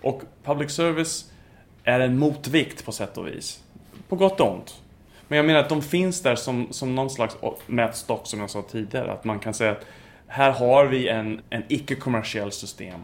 Och 0.00 0.22
public 0.44 0.70
service 0.70 1.30
är 1.84 2.00
en 2.00 2.18
motvikt 2.18 2.84
på 2.84 2.92
sätt 2.92 3.18
och 3.18 3.26
vis. 3.26 3.62
På 4.08 4.16
gott 4.16 4.40
och 4.40 4.52
ont. 4.52 4.74
Men 5.28 5.36
jag 5.36 5.46
menar 5.46 5.60
att 5.60 5.68
de 5.68 5.82
finns 5.82 6.22
där 6.22 6.34
som, 6.34 6.68
som 6.70 6.94
någon 6.94 7.10
slags 7.10 7.36
mätstock 7.66 8.26
som 8.26 8.40
jag 8.40 8.50
sa 8.50 8.62
tidigare. 8.62 9.12
Att 9.12 9.24
man 9.24 9.38
kan 9.38 9.54
säga 9.54 9.72
att 9.72 9.86
här 10.26 10.50
har 10.50 10.86
vi 10.86 11.08
en, 11.08 11.40
en 11.50 11.62
icke-kommersiell 11.68 12.52
system. 12.52 13.00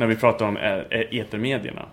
När 0.00 0.06
vi 0.06 0.16
pratar 0.16 0.46
om 0.46 0.56
eh, 0.56 0.72
eh, 0.72 1.20
etermedierna. 1.20 1.88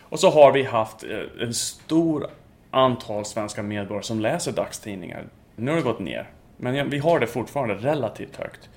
Och 0.00 0.20
så 0.20 0.30
har 0.30 0.52
vi 0.52 0.62
haft 0.62 1.04
eh, 1.04 1.18
en 1.40 1.54
stor 1.54 2.26
antal 2.70 3.24
svenska 3.24 3.62
medborgare 3.62 4.04
som 4.04 4.20
läser 4.20 4.52
dagstidningar. 4.52 5.24
Nu 5.56 5.70
har 5.70 5.76
det 5.76 5.84
gått 5.84 6.00
ner. 6.00 6.30
Men 6.56 6.90
vi 6.90 6.98
har 6.98 7.20
det 7.20 7.26
fortfarande 7.26 7.74
relativt 7.74 8.36
högt. 8.36 8.68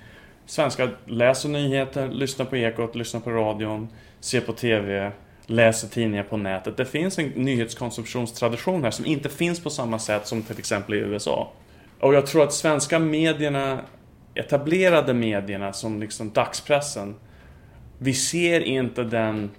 Svenskar 0.45 0.97
läser 1.05 1.49
nyheter, 1.49 2.07
lyssnar 2.07 2.45
på 2.45 2.57
Ekot, 2.57 2.95
lyssnar 2.95 3.21
på 3.21 3.31
radion, 3.31 3.87
ser 4.19 4.41
på 4.41 4.53
TV, 4.53 5.11
läser 5.45 5.87
tidningar 5.87 6.23
på 6.23 6.37
nätet. 6.37 6.77
Det 6.77 6.85
finns 6.85 7.19
en 7.19 7.27
nyhetskonsumtionstradition 7.27 8.83
här 8.83 8.91
som 8.91 9.05
inte 9.05 9.29
finns 9.29 9.63
på 9.63 9.69
samma 9.69 9.99
sätt 9.99 10.27
som 10.27 10.41
till 10.41 10.59
exempel 10.59 10.95
i 10.95 10.97
USA. 10.97 11.51
Och 11.99 12.13
jag 12.13 12.27
tror 12.27 12.43
att 12.43 12.53
svenska 12.53 12.99
medierna, 12.99 13.79
etablerade 14.35 15.13
medierna 15.13 15.73
som 15.73 15.99
liksom 15.99 16.29
dagspressen, 16.29 17.15
vi 17.97 18.13
ser 18.13 18.61
inte 18.61 19.03
den 19.03 19.51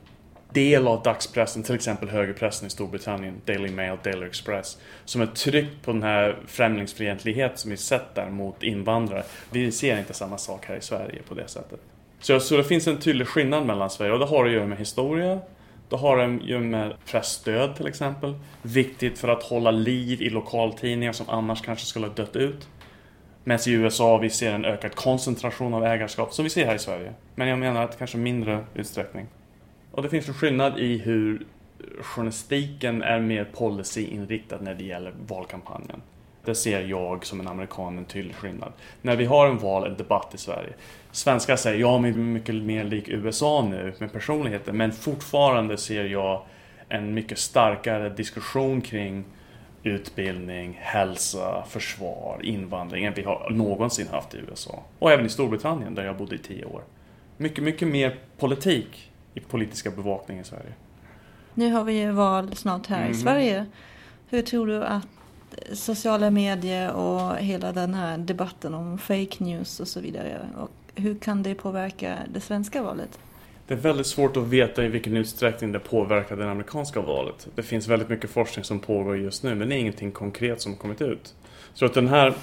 del 0.53 0.89
av 0.89 1.03
dagspressen, 1.03 1.63
till 1.63 1.75
exempel 1.75 2.09
högerpressen 2.09 2.67
i 2.67 2.71
Storbritannien, 2.71 3.41
Daily 3.45 3.71
Mail, 3.71 3.99
Daily 4.05 4.27
Express, 4.27 4.79
som 5.05 5.21
är 5.21 5.27
tryckt 5.27 5.83
på 5.85 5.93
den 5.93 6.03
här 6.03 6.39
främlingsfientlighet 6.47 7.59
som 7.59 7.71
vi 7.71 7.77
sett 7.77 8.15
där 8.15 8.31
mot 8.31 8.63
invandrare. 8.63 9.23
Vi 9.51 9.73
ser 9.73 9.99
inte 9.99 10.15
samma 10.15 10.39
sak 10.39 10.67
här 10.67 10.77
i 10.77 10.81
Sverige 10.81 11.23
på 11.29 11.35
det 11.35 11.49
sättet. 11.49 11.81
Så, 12.21 12.41
så 12.41 12.57
det 12.57 12.65
finns 12.65 12.87
en 12.87 12.99
tydlig 12.99 13.29
skillnad 13.29 13.67
mellan 13.67 13.91
Sverige 13.91 14.13
och 14.13 14.19
det 14.19 14.27
har 14.27 14.47
att 14.47 14.53
göra 14.53 14.67
med 14.67 14.79
historia, 14.79 15.41
det 15.89 15.97
har 15.97 16.19
att 16.19 16.45
göra 16.45 16.61
med 16.61 16.95
pressstöd 17.07 17.77
till 17.77 17.87
exempel. 17.87 18.35
Viktigt 18.63 19.19
för 19.19 19.29
att 19.29 19.43
hålla 19.43 19.71
liv 19.71 20.23
i 20.23 20.31
lokaltidningar 20.31 21.13
som 21.13 21.29
annars 21.29 21.63
kanske 21.63 21.87
skulle 21.87 22.07
ha 22.07 22.15
dött 22.15 22.37
ut. 22.37 22.69
Medan 23.49 23.61
i 23.67 23.71
USA 23.71 24.19
vi 24.19 24.31
ser 24.31 24.53
en 24.53 24.65
ökad 24.65 24.95
koncentration 24.95 25.75
av 25.75 25.85
ägarskap 25.85 26.33
som 26.33 26.45
vi 26.45 26.51
ser 26.51 26.67
här 26.67 26.75
i 26.75 26.79
Sverige. 26.79 27.13
Men 27.35 27.49
jag 27.49 27.59
menar 27.59 27.85
att 27.85 27.99
kanske 27.99 28.19
mindre 28.19 28.65
utsträckning. 28.75 29.27
Och 29.93 30.03
det 30.03 30.09
finns 30.09 30.29
en 30.29 30.35
skillnad 30.35 30.79
i 30.79 30.99
hur 30.99 31.47
journalistiken 32.01 33.03
är 33.03 33.21
mer 33.21 33.45
policyinriktad 33.45 34.59
när 34.61 34.75
det 34.75 34.85
gäller 34.85 35.15
valkampanjen. 35.27 36.03
Det 36.45 36.55
ser 36.55 36.81
jag 36.81 37.27
som 37.27 37.41
en 37.41 37.49
amerikan 37.49 37.99
en 37.99 38.05
tydlig 38.05 38.35
skillnad. 38.35 38.73
När 39.03 39.17
vi 39.17 39.25
har 39.25 39.47
en 39.47 39.59
val, 39.59 39.87
en 39.87 39.97
debatt 39.97 40.35
i 40.35 40.39
Sverige. 40.39 40.73
Svenskar 41.13 41.57
säger 41.57 41.81
ja, 41.81 41.99
men 41.99 42.13
vi 42.13 42.21
är 42.21 42.25
mycket 42.25 42.55
mer 42.55 42.85
lik 42.85 43.09
USA 43.09 43.67
nu 43.71 43.95
med 43.99 44.13
personligheter. 44.13 44.73
Men 44.73 44.93
fortfarande 44.93 45.77
ser 45.77 46.05
jag 46.05 46.43
en 46.89 47.15
mycket 47.15 47.39
starkare 47.39 48.09
diskussion 48.09 48.81
kring 48.81 49.25
utbildning, 49.83 50.79
hälsa, 50.81 51.65
försvar, 51.69 52.41
invandring 52.43 53.05
än 53.05 53.15
vi 53.15 53.23
har 53.23 53.51
någonsin 53.51 54.09
haft 54.09 54.35
i 54.35 54.39
USA. 54.39 54.83
Och 54.99 55.13
även 55.13 55.27
i 55.27 55.29
Storbritannien 55.29 55.95
där 55.95 56.05
jag 56.05 56.17
bodde 56.17 56.35
i 56.35 56.39
tio 56.39 56.65
år. 56.65 56.83
Mycket, 57.37 57.65
mycket 57.65 57.89
mer 57.89 58.19
politik 58.39 59.11
i 59.35 59.41
politiska 59.41 59.91
bevakning 59.91 60.39
i 60.39 60.45
Sverige. 60.45 60.73
Nu 61.55 61.73
har 61.73 61.85
vi 61.85 62.01
ju 62.01 62.11
val 62.11 62.57
snart 62.57 62.87
här 62.87 63.01
mm. 63.01 63.11
i 63.11 63.15
Sverige. 63.15 63.67
Hur 64.29 64.43
tror 64.43 64.67
du 64.67 64.85
att 64.85 65.07
sociala 65.73 66.31
medier 66.31 66.93
och 66.93 67.37
hela 67.37 67.73
den 67.73 67.95
här 67.95 68.19
debatten 68.19 68.75
om 68.75 68.99
fake 68.99 69.45
news 69.45 69.81
och 69.81 69.89
så 69.89 70.01
vidare, 70.01 70.41
och 70.57 70.71
hur 70.95 71.19
kan 71.19 71.43
det 71.43 71.55
påverka 71.55 72.19
det 72.29 72.41
svenska 72.41 72.83
valet? 72.83 73.19
Det 73.69 73.75
är 73.75 73.79
väldigt 73.79 74.07
svårt 74.07 74.37
att 74.37 74.47
veta 74.47 74.85
i 74.85 74.89
vilken 74.89 75.17
utsträckning 75.17 75.73
det 75.73 75.79
påverkar 75.79 76.37
det 76.37 76.51
amerikanska 76.51 77.01
valet. 77.01 77.49
Det 77.55 77.63
finns 77.63 77.89
väldigt 77.89 78.09
mycket 78.09 78.31
forskning 78.31 78.65
som 78.65 78.81
pågår 78.81 79.19
just 79.19 79.43
nu 79.43 79.55
men 79.55 79.69
det 79.69 79.75
är 79.75 79.79
ingenting 79.79 80.13
konkret 80.13 80.61
som 80.61 80.77
kommit 80.77 81.03
ut. 81.03 81.35
Så 81.75 81.85
att 81.85 81.95
den 81.95 82.09
här 82.09 82.35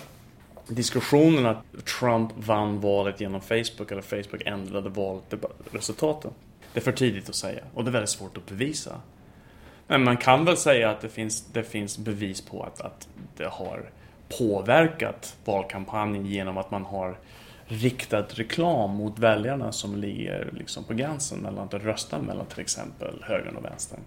diskussionen 0.68 1.46
att 1.46 1.86
Trump 2.00 2.32
vann 2.38 2.80
valet 2.80 3.22
genom 3.22 3.42
Facebook 3.42 3.92
eller 3.92 4.02
Facebook 4.02 4.42
ändrade 4.46 4.90
valresultaten. 4.90 6.32
Det 6.74 6.80
är 6.80 6.84
för 6.84 6.92
tidigt 6.92 7.30
att 7.30 7.36
säga 7.36 7.64
och 7.74 7.84
det 7.84 7.90
är 7.90 7.94
väldigt 7.94 8.10
svårt 8.10 8.38
att 8.38 8.46
bevisa. 8.46 9.02
Men 9.88 10.04
man 10.04 10.18
kan 10.18 10.46
väl 10.46 10.58
säga 10.58 10.90
att 10.90 11.02
det 11.02 11.10
finns, 11.10 11.46
det 11.46 11.64
finns 11.64 11.98
bevis 11.98 12.42
på 12.42 12.64
att, 12.64 12.82
att 12.82 13.08
det 13.38 13.48
har 13.48 13.90
påverkat 14.38 15.36
valkampanjen 15.46 16.26
genom 16.26 16.58
att 16.58 16.72
man 16.72 16.86
har 16.86 17.18
riktad 17.68 18.26
reklam 18.30 18.92
mot 18.92 19.20
väljarna 19.20 19.72
som 19.72 19.96
ligger 19.96 20.50
liksom 20.54 20.84
på 20.84 20.94
gränsen 20.94 21.40
mellan 21.40 21.66
att 21.66 21.74
rösta 21.74 22.22
mellan 22.22 22.46
till 22.46 22.60
exempel 22.60 23.24
högern 23.24 23.56
och 23.56 23.66
vänstern. 23.66 24.00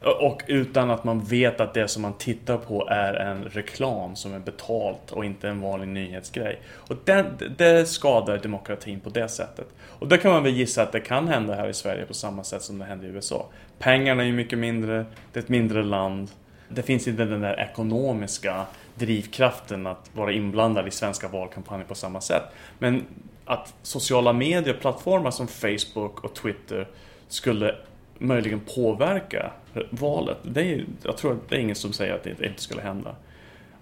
Och 0.00 0.42
utan 0.46 0.90
att 0.90 1.04
man 1.04 1.24
vet 1.24 1.60
att 1.60 1.74
det 1.74 1.88
som 1.88 2.02
man 2.02 2.12
tittar 2.12 2.56
på 2.56 2.88
är 2.88 3.14
en 3.14 3.44
reklam 3.44 4.16
som 4.16 4.34
är 4.34 4.38
betalt 4.38 5.12
och 5.12 5.24
inte 5.24 5.48
en 5.48 5.60
vanlig 5.60 5.88
nyhetsgrej. 5.88 6.60
Och 6.66 6.96
det, 7.04 7.26
det 7.58 7.88
skadar 7.88 8.38
demokratin 8.38 9.00
på 9.00 9.10
det 9.10 9.28
sättet. 9.28 9.68
Och 9.80 10.08
det 10.08 10.18
kan 10.18 10.32
man 10.32 10.42
väl 10.42 10.54
gissa 10.54 10.82
att 10.82 10.92
det 10.92 11.00
kan 11.00 11.28
hända 11.28 11.54
här 11.54 11.68
i 11.68 11.74
Sverige 11.74 12.06
på 12.06 12.14
samma 12.14 12.44
sätt 12.44 12.62
som 12.62 12.78
det 12.78 12.84
hände 12.84 13.06
i 13.06 13.10
USA. 13.10 13.46
Pengarna 13.78 14.22
är 14.22 14.26
ju 14.26 14.32
mycket 14.32 14.58
mindre, 14.58 15.06
det 15.32 15.38
är 15.38 15.42
ett 15.42 15.48
mindre 15.48 15.82
land. 15.82 16.30
Det 16.68 16.82
finns 16.82 17.08
inte 17.08 17.24
den 17.24 17.40
där 17.40 17.60
ekonomiska 17.60 18.66
drivkraften 18.98 19.86
att 19.86 20.10
vara 20.12 20.32
inblandad 20.32 20.88
i 20.88 20.90
svenska 20.90 21.28
valkampanjer 21.28 21.86
på 21.86 21.94
samma 21.94 22.20
sätt. 22.20 22.42
Men 22.78 23.06
att 23.44 23.74
sociala 23.82 24.32
medier, 24.32 24.74
plattformar 24.74 25.30
som 25.30 25.48
Facebook 25.48 26.24
och 26.24 26.34
Twitter 26.34 26.88
skulle 27.28 27.74
möjligen 28.18 28.60
påverka 28.74 29.50
valet. 29.90 30.38
Det 30.42 30.60
är, 30.60 30.84
jag 31.02 31.16
tror 31.16 31.32
att 31.32 31.48
det 31.48 31.56
är 31.56 31.60
ingen 31.60 31.76
som 31.76 31.92
säger 31.92 32.14
att 32.14 32.22
det 32.22 32.30
inte 32.46 32.62
skulle 32.62 32.82
hända. 32.82 33.14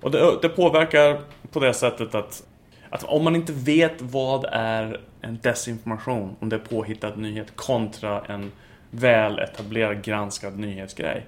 Och 0.00 0.10
det, 0.10 0.38
det 0.42 0.48
påverkar 0.48 1.20
på 1.52 1.60
det 1.60 1.74
sättet 1.74 2.14
att, 2.14 2.46
att 2.90 3.04
om 3.04 3.24
man 3.24 3.36
inte 3.36 3.52
vet 3.52 4.02
vad 4.02 4.44
är 4.52 5.00
en 5.20 5.38
desinformation, 5.42 6.36
om 6.40 6.48
det 6.48 6.56
är 6.56 6.60
påhittad 6.60 7.16
nyhet 7.16 7.56
kontra 7.56 8.24
en 8.24 8.52
väl 8.90 9.38
etablerad 9.38 10.02
granskad 10.02 10.58
nyhetsgrej. 10.58 11.26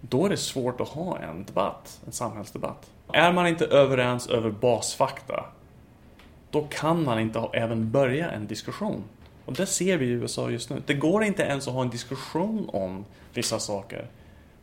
Då 0.00 0.26
är 0.26 0.30
det 0.30 0.36
svårt 0.36 0.80
att 0.80 0.88
ha 0.88 1.18
en 1.18 1.44
debatt, 1.44 2.00
en 2.06 2.12
samhällsdebatt. 2.12 2.90
Är 3.12 3.32
man 3.32 3.46
inte 3.46 3.66
överens 3.66 4.26
över 4.26 4.50
basfakta, 4.50 5.44
då 6.50 6.62
kan 6.62 7.04
man 7.04 7.20
inte 7.20 7.48
även 7.52 7.90
börja 7.90 8.30
en 8.30 8.46
diskussion. 8.46 9.04
Och 9.44 9.52
det 9.52 9.66
ser 9.66 9.96
vi 9.96 10.06
i 10.06 10.08
USA 10.08 10.50
just 10.50 10.70
nu. 10.70 10.82
Det 10.86 10.94
går 10.94 11.24
inte 11.24 11.42
ens 11.42 11.68
att 11.68 11.74
ha 11.74 11.82
en 11.82 11.90
diskussion 11.90 12.70
om 12.72 13.04
vissa 13.34 13.58
saker. 13.58 14.06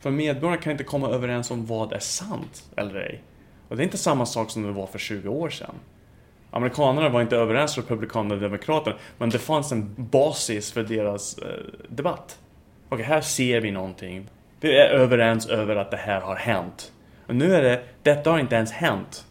För 0.00 0.10
medborgarna 0.10 0.62
kan 0.62 0.72
inte 0.72 0.84
komma 0.84 1.08
överens 1.08 1.50
om 1.50 1.66
vad 1.66 1.92
är 1.92 1.98
sant 1.98 2.64
eller 2.76 2.94
ej. 2.94 3.22
Och 3.68 3.76
det 3.76 3.82
är 3.82 3.84
inte 3.84 3.98
samma 3.98 4.26
sak 4.26 4.50
som 4.50 4.62
det 4.62 4.72
var 4.72 4.86
för 4.86 4.98
20 4.98 5.28
år 5.28 5.50
sedan. 5.50 5.74
Amerikanerna 6.50 7.08
var 7.08 7.20
inte 7.20 7.36
överens, 7.36 7.78
Republikanerna 7.78 8.34
och 8.34 8.40
Demokraterna, 8.40 8.96
men 9.18 9.30
det 9.30 9.38
fanns 9.38 9.72
en 9.72 9.94
basis 9.96 10.72
för 10.72 10.82
deras 10.82 11.38
eh, 11.38 11.48
debatt. 11.88 12.38
Okej, 12.88 13.04
här 13.04 13.20
ser 13.20 13.60
vi 13.60 13.70
någonting. 13.70 14.28
Vi 14.60 14.78
är 14.78 14.88
överens 14.88 15.46
över 15.46 15.76
att 15.76 15.90
det 15.90 15.96
här 15.96 16.20
har 16.20 16.36
hänt. 16.36 16.92
Och 17.30 17.36
nu 17.36 17.54
är 17.54 17.62
det, 17.62 17.82
detta 18.02 18.30
har 18.30 18.38
inte 18.38 18.54
ens 18.54 18.72
hänt. 18.72 19.24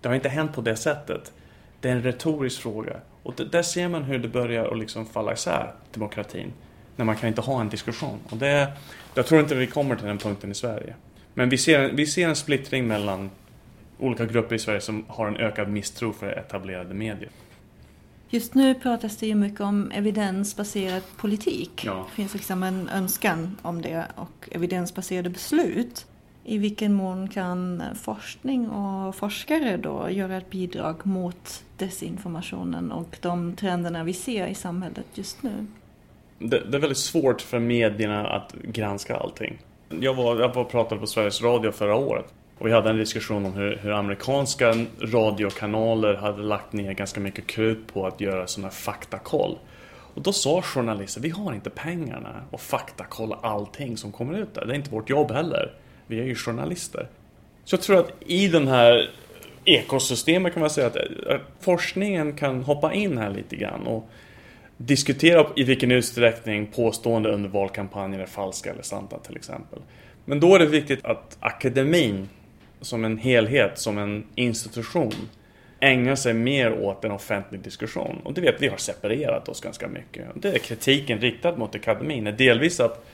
Det 0.00 0.08
har 0.08 0.14
inte 0.14 0.28
hänt 0.28 0.52
på 0.52 0.60
det 0.60 0.76
sättet. 0.76 1.32
Det 1.80 1.88
är 1.88 1.92
en 1.92 2.02
retorisk 2.02 2.60
fråga. 2.60 2.96
Och 3.22 3.34
det, 3.36 3.44
där 3.44 3.62
ser 3.62 3.88
man 3.88 4.02
hur 4.02 4.18
det 4.18 4.28
börjar 4.28 4.72
att 4.72 4.78
liksom 4.78 5.06
falla 5.06 5.32
isär, 5.32 5.72
demokratin. 5.92 6.52
När 6.96 7.04
man 7.04 7.16
kan 7.16 7.28
inte 7.28 7.40
ha 7.40 7.60
en 7.60 7.68
diskussion. 7.68 8.18
Och 8.30 8.36
det, 8.36 8.72
jag 9.14 9.26
tror 9.26 9.40
inte 9.40 9.54
vi 9.54 9.66
kommer 9.66 9.96
till 9.96 10.06
den 10.06 10.18
punkten 10.18 10.50
i 10.50 10.54
Sverige. 10.54 10.94
Men 11.34 11.48
vi 11.48 11.58
ser, 11.58 11.92
vi 11.92 12.06
ser 12.06 12.28
en 12.28 12.36
splittring 12.36 12.86
mellan 12.88 13.30
olika 13.98 14.24
grupper 14.24 14.54
i 14.54 14.58
Sverige 14.58 14.80
som 14.80 15.04
har 15.08 15.28
en 15.28 15.36
ökad 15.36 15.68
misstro 15.68 16.12
för 16.12 16.32
etablerade 16.32 16.94
medier. 16.94 17.30
Just 18.28 18.54
nu 18.54 18.74
pratas 18.74 19.16
det 19.16 19.26
ju 19.26 19.34
mycket 19.34 19.60
om 19.60 19.90
evidensbaserad 19.90 21.02
politik. 21.16 21.82
Ja. 21.86 22.06
Det 22.10 22.14
finns 22.14 22.34
liksom 22.34 22.62
en 22.62 22.88
önskan 22.88 23.56
om 23.62 23.82
det 23.82 24.06
och 24.14 24.48
evidensbaserade 24.52 25.30
beslut. 25.30 26.06
I 26.48 26.58
vilken 26.58 26.94
mån 26.94 27.28
kan 27.28 27.82
forskning 28.02 28.68
och 28.68 29.14
forskare 29.14 29.76
då 29.76 30.10
göra 30.10 30.36
ett 30.36 30.50
bidrag 30.50 31.06
mot 31.06 31.64
desinformationen 31.76 32.92
och 32.92 33.18
de 33.20 33.56
trenderna 33.56 34.04
vi 34.04 34.12
ser 34.12 34.46
i 34.46 34.54
samhället 34.54 35.06
just 35.14 35.42
nu? 35.42 35.66
Det, 36.38 36.70
det 36.70 36.76
är 36.76 36.80
väldigt 36.80 36.98
svårt 36.98 37.40
för 37.40 37.58
medierna 37.58 38.28
att 38.28 38.52
granska 38.52 39.16
allting. 39.16 39.58
Jag 40.00 40.14
var, 40.14 40.40
jag 40.40 40.54
var 40.54 40.62
och 40.62 40.70
pratade 40.70 41.00
på 41.00 41.06
Sveriges 41.06 41.42
Radio 41.42 41.70
förra 41.70 41.96
året 41.96 42.34
och 42.58 42.66
vi 42.66 42.72
hade 42.72 42.90
en 42.90 42.96
diskussion 42.96 43.46
om 43.46 43.52
hur, 43.52 43.76
hur, 43.76 43.92
amerikanska 43.92 44.74
radiokanaler 45.00 46.14
hade 46.14 46.42
lagt 46.42 46.72
ner 46.72 46.92
ganska 46.92 47.20
mycket 47.20 47.46
krut 47.46 47.92
på 47.92 48.06
att 48.06 48.20
göra 48.20 48.46
sådana 48.46 48.68
här 48.68 48.74
faktakoll. 48.74 49.58
Och 50.14 50.22
då 50.22 50.32
sa 50.32 50.62
journalister, 50.62 51.20
vi 51.20 51.30
har 51.30 51.52
inte 51.52 51.70
pengarna 51.70 52.42
att 52.52 52.60
faktakolla 52.60 53.38
allting 53.42 53.96
som 53.96 54.12
kommer 54.12 54.38
ut 54.38 54.54
där. 54.54 54.66
Det 54.66 54.72
är 54.72 54.76
inte 54.76 54.90
vårt 54.90 55.10
jobb 55.10 55.30
heller. 55.30 55.72
Vi 56.08 56.20
är 56.20 56.24
ju 56.24 56.34
journalister. 56.34 57.08
Så 57.64 57.74
jag 57.74 57.82
tror 57.82 57.98
att 57.98 58.12
i 58.26 58.48
den 58.48 58.68
här 58.68 59.10
ekosystemet 59.64 60.52
kan 60.52 60.60
man 60.60 60.70
säga 60.70 60.86
att, 60.86 60.96
forskningen 61.60 62.32
kan 62.32 62.62
hoppa 62.62 62.94
in 62.94 63.18
här 63.18 63.30
lite 63.30 63.56
grann 63.56 63.86
och 63.86 64.08
diskutera 64.76 65.46
i 65.56 65.64
vilken 65.64 65.90
utsträckning 65.90 66.66
påstående 66.66 67.32
under 67.32 67.48
valkampanjer 67.48 68.20
är 68.20 68.26
falska 68.26 68.70
eller 68.70 68.82
santa 68.82 69.18
till 69.18 69.36
exempel. 69.36 69.78
Men 70.24 70.40
då 70.40 70.54
är 70.54 70.58
det 70.58 70.66
viktigt 70.66 71.04
att 71.04 71.36
akademin 71.40 72.28
som 72.80 73.04
en 73.04 73.18
helhet, 73.18 73.78
som 73.78 73.98
en 73.98 74.24
institution 74.34 75.14
ägnar 75.80 76.14
sig 76.14 76.34
mer 76.34 76.72
åt 76.72 77.04
en 77.04 77.10
offentlig 77.10 77.60
diskussion. 77.60 78.20
Och 78.24 78.34
det 78.34 78.40
vet 78.40 78.62
vi 78.62 78.68
har 78.68 78.76
separerat 78.76 79.48
oss 79.48 79.60
ganska 79.60 79.88
mycket. 79.88 80.26
Det 80.34 80.48
är 80.54 80.58
kritiken 80.58 81.18
riktad 81.18 81.56
mot 81.56 81.74
akademin 81.74 82.26
är 82.26 82.32
delvis 82.32 82.80
att 82.80 83.06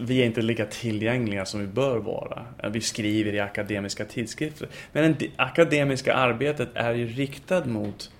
vi 0.00 0.22
är 0.22 0.26
inte 0.26 0.42
lika 0.42 0.66
tillgängliga 0.66 1.44
som 1.44 1.60
vi 1.60 1.66
bör 1.66 1.98
vara. 1.98 2.46
Eh, 2.62 2.70
vi 2.70 2.80
skriver 2.80 3.34
i 3.34 3.40
akademiska 3.40 4.04
tidskrifter. 4.04 4.68
Men 4.92 5.16
det 5.18 5.30
akademiska 5.36 6.14
arbetet 6.14 6.68
är 6.74 6.94
ju 6.94 7.06
riktat 7.06 7.66
mot 7.66 8.10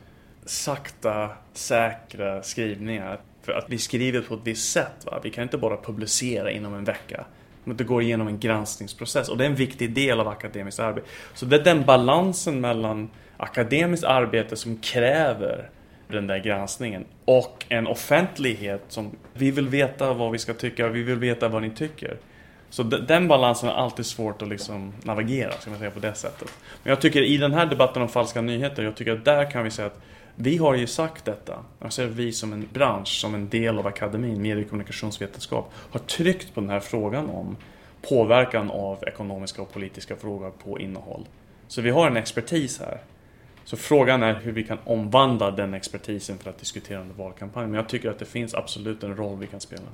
sakta, 0.44 1.30
säkra 1.52 2.42
skrivningar. 2.42 3.20
För 3.42 3.52
att 3.52 3.66
vi 3.68 3.78
skriver 3.78 4.20
på 4.20 4.34
ett 4.34 4.40
visst 4.44 4.72
sätt. 4.72 5.06
Va? 5.06 5.20
Vi 5.22 5.30
kan 5.30 5.42
inte 5.42 5.58
bara 5.58 5.76
publicera 5.76 6.50
inom 6.50 6.74
en 6.74 6.84
vecka. 6.84 7.24
Men 7.64 7.76
det 7.76 7.84
går 7.84 8.02
igenom 8.02 8.28
en 8.28 8.38
granskningsprocess 8.38 9.28
och 9.28 9.38
det 9.38 9.44
är 9.44 9.48
en 9.48 9.54
viktig 9.54 9.94
del 9.94 10.20
av 10.20 10.28
akademiskt 10.28 10.80
arbete. 10.80 11.06
Så 11.34 11.46
det 11.46 11.56
är 11.56 11.64
den 11.64 11.84
balansen 11.84 12.60
mellan 12.60 13.10
akademiskt 13.36 14.04
arbete 14.04 14.56
som 14.56 14.76
kräver 14.76 15.70
den 16.08 16.26
där 16.26 16.38
granskningen 16.38 17.04
och 17.24 17.64
en 17.68 17.86
offentlighet 17.86 18.82
som 18.88 19.10
vi 19.34 19.50
vill 19.50 19.68
veta 19.68 20.12
vad 20.12 20.32
vi 20.32 20.38
ska 20.38 20.54
tycka 20.54 20.88
vi 20.88 21.02
vill 21.02 21.18
veta 21.18 21.48
vad 21.48 21.62
ni 21.62 21.70
tycker. 21.70 22.16
Så 22.70 22.82
den 22.82 23.28
balansen 23.28 23.68
är 23.68 23.72
alltid 23.72 24.06
svårt 24.06 24.42
att 24.42 24.48
liksom 24.48 24.92
navigera, 25.02 25.52
ska 25.52 25.70
man 25.70 25.78
säga 25.78 25.90
på 25.90 26.00
det 26.00 26.14
sättet. 26.14 26.48
Men 26.82 26.90
jag 26.90 27.00
tycker 27.00 27.22
i 27.22 27.36
den 27.36 27.52
här 27.52 27.66
debatten 27.66 28.02
om 28.02 28.08
falska 28.08 28.40
nyheter, 28.40 28.82
jag 28.82 28.96
tycker 28.96 29.12
att 29.12 29.24
där 29.24 29.50
kan 29.50 29.64
vi 29.64 29.70
säga 29.70 29.86
att 29.86 30.00
vi 30.34 30.56
har 30.56 30.74
ju 30.74 30.86
sagt 30.86 31.24
detta. 31.24 31.58
Jag 31.96 32.06
vi 32.06 32.32
som 32.32 32.52
en 32.52 32.68
bransch, 32.72 33.08
som 33.20 33.34
en 33.34 33.48
del 33.48 33.78
av 33.78 33.86
akademin, 33.86 34.42
medie 34.42 34.64
och 34.64 34.70
kommunikationsvetenskap, 34.70 35.72
har 35.74 36.00
tryckt 36.00 36.54
på 36.54 36.60
den 36.60 36.70
här 36.70 36.80
frågan 36.80 37.30
om 37.30 37.56
påverkan 38.08 38.70
av 38.70 39.04
ekonomiska 39.06 39.62
och 39.62 39.72
politiska 39.72 40.16
frågor 40.16 40.50
på 40.64 40.78
innehåll. 40.78 41.26
Så 41.68 41.82
vi 41.82 41.90
har 41.90 42.06
en 42.06 42.16
expertis 42.16 42.80
här. 42.80 42.98
Så 43.64 43.76
frågan 43.76 44.22
är 44.22 44.34
hur 44.34 44.52
vi 44.52 44.64
kan 44.64 44.78
omvandla 44.84 45.50
den 45.50 45.74
expertisen 45.74 46.38
för 46.38 46.50
att 46.50 46.58
diskutera 46.58 47.00
under 47.00 47.14
valkampanjen. 47.14 47.70
Men 47.70 47.78
jag 47.78 47.88
tycker 47.88 48.10
att 48.10 48.18
det 48.18 48.24
finns 48.24 48.54
absolut 48.54 49.02
en 49.02 49.16
roll 49.16 49.38
vi 49.38 49.46
kan 49.46 49.60
spela. 49.60 49.86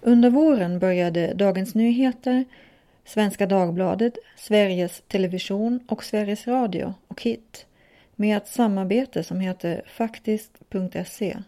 Under 0.00 0.30
våren 0.30 0.78
började 0.78 1.34
Dagens 1.34 1.74
Nyheter 1.74 2.44
Svenska 3.08 3.46
Dagbladet, 3.46 4.18
Sveriges 4.36 5.02
Television 5.08 5.80
och 5.88 6.04
Sveriges 6.04 6.46
Radio 6.46 6.94
och 7.08 7.22
HIT 7.22 7.66
med 8.14 8.36
ett 8.36 8.48
samarbete 8.48 9.24
som 9.24 9.40
heter 9.40 9.82
faktiskt.se. 9.86 11.38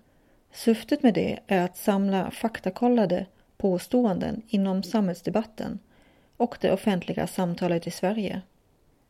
Syftet 0.53 1.03
med 1.03 1.15
det 1.15 1.39
är 1.47 1.65
att 1.65 1.77
samla 1.77 2.31
faktakollade 2.31 3.27
påståenden 3.57 4.43
inom 4.49 4.83
samhällsdebatten 4.83 5.79
och 6.37 6.57
det 6.61 6.73
offentliga 6.73 7.27
samtalet 7.27 7.87
i 7.87 7.91
Sverige. 7.91 8.43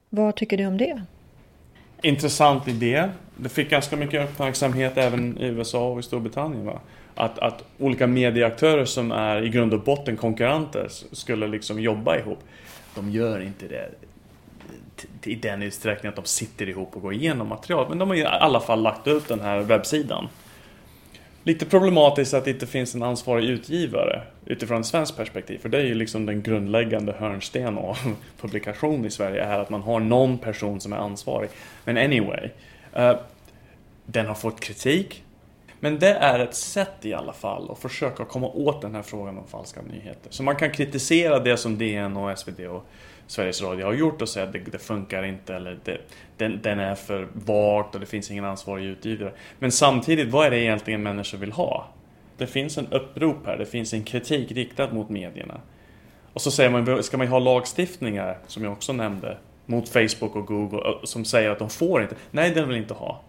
Vad 0.08 0.36
tycker 0.36 0.56
du 0.56 0.66
om 0.66 0.78
det? 0.78 1.02
Intressant 2.02 2.68
idé. 2.68 3.08
Det 3.36 3.48
fick 3.48 3.70
ganska 3.70 3.96
mycket 3.96 4.30
uppmärksamhet 4.30 4.92
även 4.96 5.38
i 5.38 5.46
USA 5.46 5.88
och 5.88 6.00
i 6.00 6.02
Storbritannien. 6.02 6.66
Va? 6.66 6.80
Att, 7.14 7.38
att 7.38 7.64
olika 7.78 8.06
medieaktörer 8.06 8.84
som 8.84 9.12
är 9.12 9.42
i 9.42 9.48
grund 9.48 9.74
och 9.74 9.80
botten 9.80 10.16
konkurrenter 10.16 10.88
skulle 11.12 11.46
liksom 11.46 11.80
jobba 11.80 12.18
ihop. 12.18 12.38
De 12.94 13.10
gör 13.10 13.40
inte 13.40 13.68
det 13.68 13.90
i 15.22 15.34
den 15.34 15.62
utsträckningen 15.62 16.08
att 16.08 16.24
de 16.24 16.28
sitter 16.28 16.68
ihop 16.68 16.96
och 16.96 17.02
går 17.02 17.12
igenom 17.12 17.48
material. 17.48 17.86
Men 17.88 17.98
de 17.98 18.08
har 18.08 18.16
i 18.16 18.24
alla 18.24 18.60
fall 18.60 18.82
lagt 18.82 19.06
ut 19.06 19.28
den 19.28 19.40
här 19.40 19.60
webbsidan. 19.60 20.28
Lite 21.42 21.66
problematiskt 21.66 22.34
att 22.34 22.44
det 22.44 22.50
inte 22.50 22.66
finns 22.66 22.94
en 22.94 23.02
ansvarig 23.02 23.44
utgivare 23.44 24.22
utifrån 24.46 24.80
ett 24.80 24.86
svenskt 24.86 25.16
perspektiv. 25.16 25.58
För 25.58 25.68
det 25.68 25.78
är 25.78 25.84
ju 25.84 25.94
liksom 25.94 26.26
den 26.26 26.42
grundläggande 26.42 27.12
hörnsten 27.12 27.78
av 27.78 27.98
publikation 28.40 29.04
i 29.04 29.10
Sverige 29.10 29.44
är 29.44 29.58
att 29.58 29.70
man 29.70 29.82
har 29.82 30.00
någon 30.00 30.38
person 30.38 30.80
som 30.80 30.92
är 30.92 30.96
ansvarig. 30.96 31.50
Men 31.84 31.96
anyway. 31.96 32.48
Uh, 32.96 33.12
den 34.06 34.26
har 34.26 34.34
fått 34.34 34.60
kritik. 34.60 35.24
Men 35.80 35.98
det 35.98 36.14
är 36.14 36.38
ett 36.38 36.54
sätt 36.54 36.94
i 37.02 37.14
alla 37.14 37.32
fall 37.32 37.70
att 37.70 37.78
försöka 37.78 38.24
komma 38.24 38.46
åt 38.46 38.82
den 38.82 38.94
här 38.94 39.02
frågan 39.02 39.38
om 39.38 39.46
falska 39.46 39.82
nyheter. 39.82 40.30
Så 40.30 40.42
man 40.42 40.56
kan 40.56 40.70
kritisera 40.70 41.38
det 41.38 41.56
som 41.56 41.78
DN 41.78 42.16
och 42.16 42.38
SvD 42.38 42.60
och 42.60 42.86
Sveriges 43.30 43.62
Radio 43.62 43.86
har 43.86 43.92
gjort 43.92 44.22
och 44.22 44.28
säga 44.28 44.46
att 44.46 44.52
det, 44.52 44.58
det 44.58 44.78
funkar 44.78 45.22
inte 45.22 45.54
eller 45.54 45.78
det, 45.84 45.98
den, 46.36 46.60
den, 46.62 46.80
är 46.80 46.94
för 46.94 47.28
vagt 47.32 47.94
och 47.94 48.00
det 48.00 48.06
finns 48.06 48.30
ingen 48.30 48.44
ansvarig 48.44 48.84
utgivare. 48.84 49.32
Men 49.58 49.72
samtidigt, 49.72 50.28
vad 50.28 50.46
är 50.46 50.50
det 50.50 50.58
egentligen 50.58 51.02
människor 51.02 51.38
vill 51.38 51.52
ha? 51.52 51.88
Det 52.36 52.46
finns 52.46 52.78
en 52.78 52.86
upprop 52.86 53.46
här, 53.46 53.56
det 53.56 53.66
finns 53.66 53.92
en 53.92 54.04
kritik 54.04 54.52
riktad 54.52 54.92
mot 54.92 55.08
medierna. 55.08 55.60
Och 56.32 56.40
så 56.40 56.50
säger 56.50 56.70
man, 56.70 57.02
ska 57.02 57.16
man 57.16 57.26
ha 57.26 57.38
lagstiftningar, 57.38 58.38
som 58.46 58.64
jag 58.64 58.72
också 58.72 58.92
nämnde, 58.92 59.38
mot 59.66 59.88
Facebook 59.88 60.36
och 60.36 60.46
Google 60.46 60.94
som 61.04 61.24
säger 61.24 61.50
att 61.50 61.58
de 61.58 61.70
får 61.70 62.02
inte. 62.02 62.16
Nej, 62.30 62.50
det 62.50 62.64
vill 62.64 62.76
inte 62.76 62.94
ha. 62.94 63.20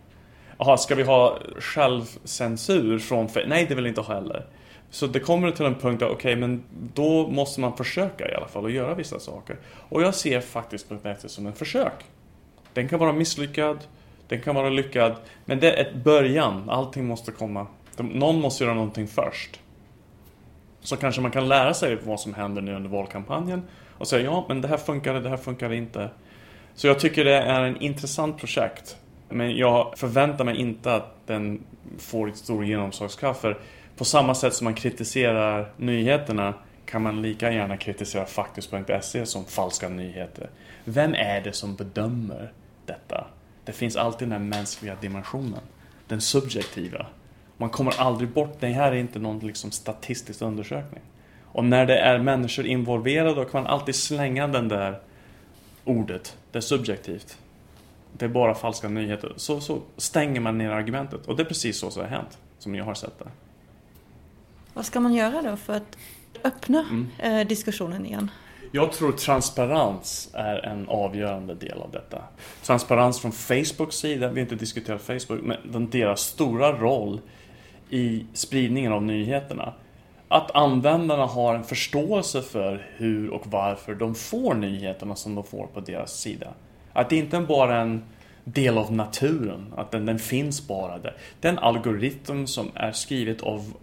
Jaha, 0.57 0.77
ska 0.77 0.95
vi 0.95 1.03
ha 1.03 1.39
självcensur 1.59 2.99
från 2.99 3.29
Nej, 3.47 3.65
det 3.69 3.75
vill 3.75 3.87
inte 3.87 4.01
ha 4.01 4.13
heller. 4.13 4.45
Så 4.91 5.07
det 5.07 5.19
kommer 5.19 5.51
till 5.51 5.65
en 5.65 5.75
punkt 5.75 5.99
där, 5.99 6.05
okej, 6.05 6.15
okay, 6.15 6.35
men 6.35 6.63
då 6.93 7.27
måste 7.27 7.61
man 7.61 7.77
försöka 7.77 8.31
i 8.31 8.35
alla 8.35 8.47
fall 8.47 8.63
och 8.63 8.71
göra 8.71 8.95
vissa 8.95 9.19
saker. 9.19 9.57
Och 9.89 10.01
jag 10.01 10.15
ser 10.15 10.41
faktiskt 10.41 10.89
.NET 11.03 11.31
som 11.31 11.47
en 11.47 11.53
försök. 11.53 11.93
Den 12.73 12.87
kan 12.87 12.99
vara 12.99 13.13
misslyckad, 13.13 13.77
den 14.27 14.41
kan 14.41 14.55
vara 14.55 14.69
lyckad, 14.69 15.15
men 15.45 15.59
det 15.59 15.71
är 15.71 15.81
ett 15.81 15.95
början. 15.95 16.69
Allting 16.69 17.05
måste 17.05 17.31
komma. 17.31 17.67
Någon 17.97 18.41
måste 18.41 18.63
göra 18.63 18.73
någonting 18.73 19.07
först. 19.07 19.59
Så 20.81 20.97
kanske 20.97 21.21
man 21.21 21.31
kan 21.31 21.47
lära 21.47 21.73
sig 21.73 21.97
vad 22.03 22.19
som 22.19 22.33
händer 22.33 22.61
nu 22.61 22.75
under 22.75 22.89
valkampanjen 22.89 23.63
och 23.97 24.07
säga 24.07 24.23
ja, 24.23 24.45
men 24.47 24.61
det 24.61 24.67
här 24.67 24.77
funkade, 24.77 25.19
det 25.19 25.29
här 25.29 25.37
funkade 25.37 25.75
inte. 25.75 26.09
Så 26.75 26.87
jag 26.87 26.99
tycker 26.99 27.25
det 27.25 27.37
är 27.37 27.61
en 27.61 27.81
intressant 27.81 28.37
projekt. 28.37 28.97
Men 29.29 29.57
jag 29.57 29.93
förväntar 29.97 30.45
mig 30.45 30.57
inte 30.57 30.95
att 30.95 31.27
den 31.27 31.63
får 31.97 32.29
ett 32.29 32.37
stor 32.37 32.65
genomslagskraft. 32.65 33.41
För 33.41 33.59
på 34.01 34.05
samma 34.05 34.35
sätt 34.35 34.53
som 34.53 34.65
man 34.65 34.73
kritiserar 34.73 35.71
nyheterna 35.77 36.53
kan 36.85 37.01
man 37.01 37.21
lika 37.21 37.51
gärna 37.51 37.77
kritisera 37.77 38.25
faktiskt.se 38.25 39.25
som 39.25 39.45
falska 39.45 39.89
nyheter. 39.89 40.49
Vem 40.83 41.13
är 41.13 41.41
det 41.41 41.53
som 41.53 41.75
bedömer 41.75 42.51
detta? 42.85 43.27
Det 43.65 43.71
finns 43.71 43.95
alltid 43.95 44.27
den 44.27 44.49
mänskliga 44.49 44.95
dimensionen. 45.01 45.59
Den 46.07 46.21
subjektiva. 46.21 47.05
Man 47.57 47.69
kommer 47.69 47.99
aldrig 47.99 48.29
bort, 48.29 48.57
det 48.59 48.67
här 48.67 48.91
är 48.91 48.95
inte 48.95 49.19
någon 49.19 49.39
liksom 49.39 49.71
statistisk 49.71 50.41
undersökning. 50.41 51.01
Och 51.45 51.65
när 51.65 51.85
det 51.85 51.97
är 51.97 52.19
människor 52.19 52.65
involverade 52.65 53.35
då 53.35 53.45
kan 53.45 53.63
man 53.63 53.71
alltid 53.71 53.95
slänga 53.95 54.47
den 54.47 54.67
där 54.67 54.99
ordet. 55.83 56.37
Det 56.51 56.59
är 56.59 56.61
subjektivt. 56.61 57.37
Det 58.13 58.25
är 58.25 58.29
bara 58.29 58.55
falska 58.55 58.89
nyheter. 58.89 59.33
Så, 59.35 59.59
så 59.59 59.81
stänger 59.97 60.41
man 60.41 60.57
ner 60.57 60.69
argumentet. 60.69 61.25
Och 61.25 61.35
det 61.35 61.43
är 61.43 61.47
precis 61.47 61.79
så 61.79 61.91
som 61.91 62.01
har 62.01 62.09
hänt. 62.09 62.37
Som 62.59 62.75
jag 62.75 62.85
har 62.85 62.93
sett 62.93 63.19
det. 63.19 63.27
Vad 64.73 64.85
ska 64.85 64.99
man 64.99 65.13
göra 65.13 65.41
då 65.41 65.57
för 65.57 65.73
att 65.73 65.97
öppna 66.43 66.79
mm. 66.79 67.07
Eh, 67.19 67.47
diskussionen 67.47 68.05
igen? 68.05 68.31
Jag 68.71 68.91
tror 68.91 69.11
transparens 69.11 70.29
är 70.33 70.65
en 70.65 70.89
avgörande 70.89 71.55
del 71.55 71.81
av 71.81 71.91
detta. 71.91 72.21
Transparens 72.63 73.19
från 73.19 73.31
Facebooks 73.31 73.95
sida, 73.95 74.27
vi 74.27 74.33
har 74.33 74.41
inte 74.41 74.55
diskuterat 74.55 75.01
Facebook, 75.01 75.57
men 75.63 75.89
deras 75.89 76.21
stora 76.21 76.77
roll 76.77 77.21
i 77.89 78.25
spridningen 78.33 78.93
av 78.93 79.03
nyheterna. 79.03 79.73
Att 80.27 80.55
användarna 80.55 81.25
har 81.25 81.55
en 81.55 81.63
förståelse 81.63 82.41
för 82.41 82.87
hur 82.95 83.29
och 83.29 83.47
varför 83.47 83.95
de 83.95 84.15
får 84.15 84.53
nyheterna 84.53 85.15
som 85.15 85.35
de 85.35 85.43
får 85.43 85.67
på 85.67 85.79
deras 85.79 86.19
sida. 86.19 86.47
Att 86.93 87.09
det 87.09 87.15
inte 87.15 87.39
bara 87.39 87.75
är 87.75 87.81
en 87.81 88.03
del 88.43 88.77
av 88.77 88.93
naturen, 88.93 89.73
att 89.77 89.91
den, 89.91 90.05
den 90.05 90.19
finns 90.19 90.67
bara 90.67 90.97
där. 90.97 91.17
Det 91.39 91.47
är 91.47 91.51
en 91.51 91.59
algoritm 91.59 92.47
som 92.47 92.71
är 92.75 92.91
skrivet 92.91 93.41
av 93.41 93.73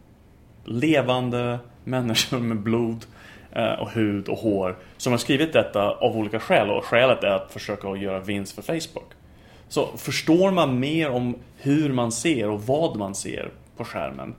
levande 0.69 1.59
människor 1.85 2.39
med 2.39 2.61
blod 2.61 3.07
eh, 3.53 3.73
och 3.73 3.91
hud 3.91 4.29
och 4.29 4.39
hår 4.39 4.77
som 4.97 5.13
har 5.13 5.19
skrivit 5.19 5.53
detta 5.53 5.91
av 5.91 6.17
olika 6.17 6.41
skäl 6.41 6.71
och 6.71 6.85
skälet 6.85 7.25
är 7.25 7.31
att 7.31 7.53
försöka 7.53 7.97
göra 7.97 8.21
vinst 8.21 8.55
för 8.55 8.63
Facebook. 8.63 9.13
Så 9.69 9.87
förstår 9.97 10.51
man 10.51 10.81
mer 10.81 11.11
om 11.11 11.37
hur 11.57 11.93
man 11.93 12.13
ser 12.13 12.49
och 12.49 12.63
vad 12.63 12.97
man 12.97 13.15
ser 13.15 13.51
på 13.77 13.85
skärmen 13.85 14.35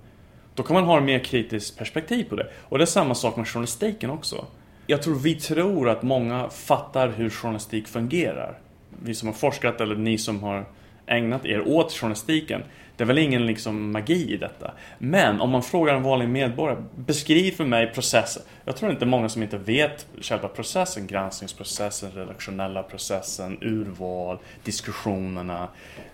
då 0.59 0.63
kan 0.63 0.73
man 0.73 0.83
ha 0.83 0.97
ett 0.97 1.03
mer 1.03 1.19
kritiskt 1.19 1.77
perspektiv 1.77 2.23
på 2.29 2.35
det. 2.35 2.47
Och 2.61 2.77
det 2.77 2.83
är 2.83 2.85
samma 2.85 3.15
sak 3.15 3.35
med 3.35 3.47
journalistiken 3.47 4.09
också. 4.09 4.45
Jag 4.87 5.01
tror 5.01 5.15
vi 5.15 5.35
tror 5.35 5.89
att 5.89 6.03
många 6.03 6.49
fattar 6.49 7.07
hur 7.07 7.29
journalistik 7.29 7.87
fungerar. 7.87 8.57
Vi 9.03 9.15
som 9.15 9.27
har 9.27 9.33
forskat 9.33 9.81
eller 9.81 9.95
ni 9.95 10.17
som 10.17 10.43
har 10.43 10.65
ägnat 11.05 11.45
er 11.45 11.67
åt 11.67 11.93
journalistiken. 11.93 12.63
Det 12.99 13.03
är 13.03 13.07
väl 13.07 13.17
ingen 13.17 13.45
liksom 13.45 13.91
magi 13.91 14.33
i 14.33 14.37
detta. 14.37 14.71
Men 14.97 15.41
om 15.41 15.49
man 15.49 15.63
frågar 15.63 15.95
en 15.95 16.03
vanlig 16.03 16.29
medborgare, 16.29 16.83
beskriv 16.95 17.51
för 17.51 17.65
mig 17.65 17.93
processen. 17.93 18.43
Jag 18.65 18.75
tror 18.75 18.91
inte 18.91 19.05
många 19.05 19.29
som 19.29 19.43
inte 19.43 19.57
vet 19.57 20.07
själva 20.21 20.47
processen, 20.47 21.07
granskningsprocessen, 21.07 22.11
redaktionella 22.11 22.83
processen, 22.83 23.57
urval, 23.61 24.37
diskussionerna. 24.63 25.67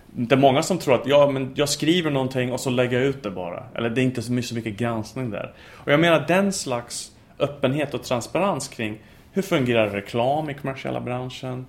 Det 0.06 0.34
är 0.34 0.38
många 0.38 0.62
som 0.62 0.78
tror 0.78 0.94
att 0.94 1.06
ja, 1.06 1.30
men 1.30 1.52
jag 1.54 1.68
skriver 1.68 2.10
någonting 2.10 2.52
och 2.52 2.60
så 2.60 2.70
lägger 2.70 2.98
jag 2.98 3.06
ut 3.06 3.22
det 3.22 3.30
bara. 3.30 3.62
Eller 3.74 3.90
det 3.90 4.00
är 4.00 4.04
inte 4.04 4.22
så 4.22 4.32
mycket 4.32 4.76
granskning 4.76 5.30
där. 5.30 5.54
Och 5.72 5.92
jag 5.92 6.00
menar 6.00 6.24
den 6.28 6.52
slags 6.52 7.12
öppenhet 7.38 7.94
och 7.94 8.02
transparens 8.02 8.68
kring 8.68 8.98
hur 9.32 9.42
fungerar 9.42 9.88
reklam 9.88 10.50
i 10.50 10.54
kommersiella 10.54 11.00
branschen? 11.00 11.66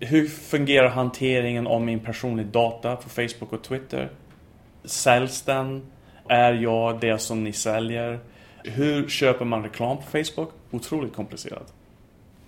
Hur 0.00 0.26
fungerar 0.26 0.88
hanteringen 0.88 1.66
av 1.66 1.82
min 1.82 2.00
personliga 2.00 2.46
data 2.46 2.96
på 2.96 3.08
Facebook 3.08 3.52
och 3.52 3.62
Twitter? 3.62 4.10
Säljs 4.86 5.42
den? 5.42 5.82
Är 6.28 6.52
jag 6.52 7.00
det 7.00 7.18
som 7.18 7.44
ni 7.44 7.52
säljer? 7.52 8.18
Hur 8.64 9.08
köper 9.08 9.44
man 9.44 9.62
reklam 9.62 9.96
på 9.96 10.02
Facebook? 10.02 10.50
Otroligt 10.70 11.14
komplicerat. 11.14 11.72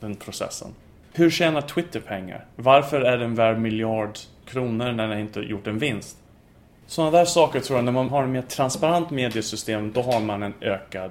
Den 0.00 0.14
processen. 0.16 0.68
Hur 1.12 1.30
tjänar 1.30 1.60
Twitter 1.60 2.00
pengar? 2.00 2.46
Varför 2.56 3.00
är 3.00 3.18
den 3.18 3.34
värd 3.34 3.58
miljard 3.58 4.18
kronor 4.46 4.92
när 4.92 5.08
den 5.08 5.18
inte 5.18 5.40
gjort 5.40 5.66
en 5.66 5.78
vinst? 5.78 6.18
Sådana 6.86 7.18
där 7.18 7.24
saker 7.24 7.60
tror 7.60 7.78
jag, 7.78 7.84
när 7.84 7.92
man 7.92 8.08
har 8.08 8.24
ett 8.24 8.28
mer 8.28 8.42
transparent 8.42 9.10
mediesystem, 9.10 9.92
då 9.92 10.02
har 10.02 10.20
man 10.20 10.42
en 10.42 10.54
ökad 10.60 11.10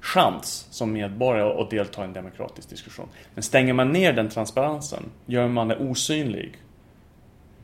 chans 0.00 0.66
som 0.70 0.92
medborgare 0.92 1.62
att 1.62 1.70
delta 1.70 2.02
i 2.02 2.04
en 2.04 2.12
demokratisk 2.12 2.70
diskussion. 2.70 3.08
Men 3.34 3.42
stänger 3.42 3.72
man 3.72 3.88
ner 3.92 4.12
den 4.12 4.28
transparensen, 4.28 5.02
gör 5.26 5.48
man 5.48 5.68
det 5.68 5.76
osynlig, 5.76 6.56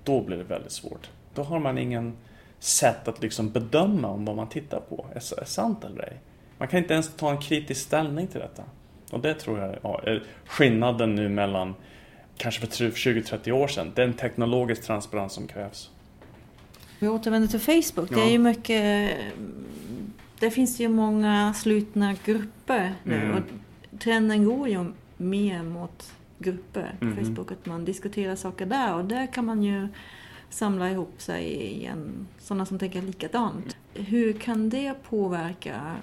då 0.05 0.21
blir 0.21 0.37
det 0.37 0.45
väldigt 0.45 0.73
svårt. 0.73 1.11
Då 1.35 1.43
har 1.43 1.59
man 1.59 1.79
ingen 1.79 2.17
sätt 2.63 3.09
att 3.09 3.23
liksom 3.23 3.51
bedöma 3.51 4.09
om 4.09 4.25
vad 4.25 4.37
man 4.37 4.49
tittar 4.49 4.81
på 4.81 5.07
är, 5.15 5.41
är 5.41 5.45
sant 5.45 5.85
eller 5.85 6.03
ej. 6.03 6.21
Man 6.59 6.69
kan 6.69 6.79
inte 6.79 6.95
ens 6.95 7.17
ta 7.17 7.31
en 7.31 7.41
kritisk 7.41 7.81
ställning 7.81 8.27
till 8.27 8.41
detta. 8.41 8.63
Och 9.11 9.21
det 9.21 9.35
tror 9.35 9.59
jag 9.59 9.79
ja, 9.83 10.01
är 10.05 10.23
skillnaden 10.47 11.15
nu 11.15 11.29
mellan 11.29 11.75
kanske 12.37 12.67
för 12.67 12.85
20-30 12.91 13.51
år 13.51 13.69
sedan. 13.69 13.93
Den 13.95 14.13
teknologisk 14.13 14.83
transparens 14.83 15.33
som 15.33 15.47
krävs. 15.47 15.91
Vi 16.99 17.09
återvänder 17.09 17.49
till 17.49 17.61
Facebook. 17.61 18.11
Ja. 18.11 18.17
Det 18.17 18.23
är 18.23 18.31
ju 18.31 18.39
mycket 18.39 19.17
där 20.43 20.51
finns 20.51 20.77
det 20.77 20.83
ju 20.83 20.89
många 20.89 21.55
slutna 21.55 22.15
grupper 22.25 22.95
nu 23.03 23.17
mm. 23.17 23.37
och 23.37 23.43
trenden 23.99 24.45
går 24.45 24.69
ju 24.69 24.85
mer 25.17 25.63
mot 25.63 26.13
grupper 26.39 26.97
på 26.99 27.05
mm. 27.05 27.25
Facebook, 27.25 27.53
att 27.53 27.67
man 27.67 27.85
diskuterar 27.85 28.37
saker 28.37 28.67
där 28.67 28.95
och 28.95 29.05
där 29.05 29.27
kan 29.27 29.47
man 29.47 29.63
ju 29.63 29.89
samla 30.53 30.91
ihop 30.91 31.15
sig 31.17 31.45
i 31.45 31.87
en, 31.87 32.27
sådana 32.39 32.67
som 32.67 32.79
tänker 32.79 33.03
likadant. 33.03 33.77
Hur 33.95 34.33
kan 34.33 34.71
det 34.71 34.95
påverka 35.09 35.97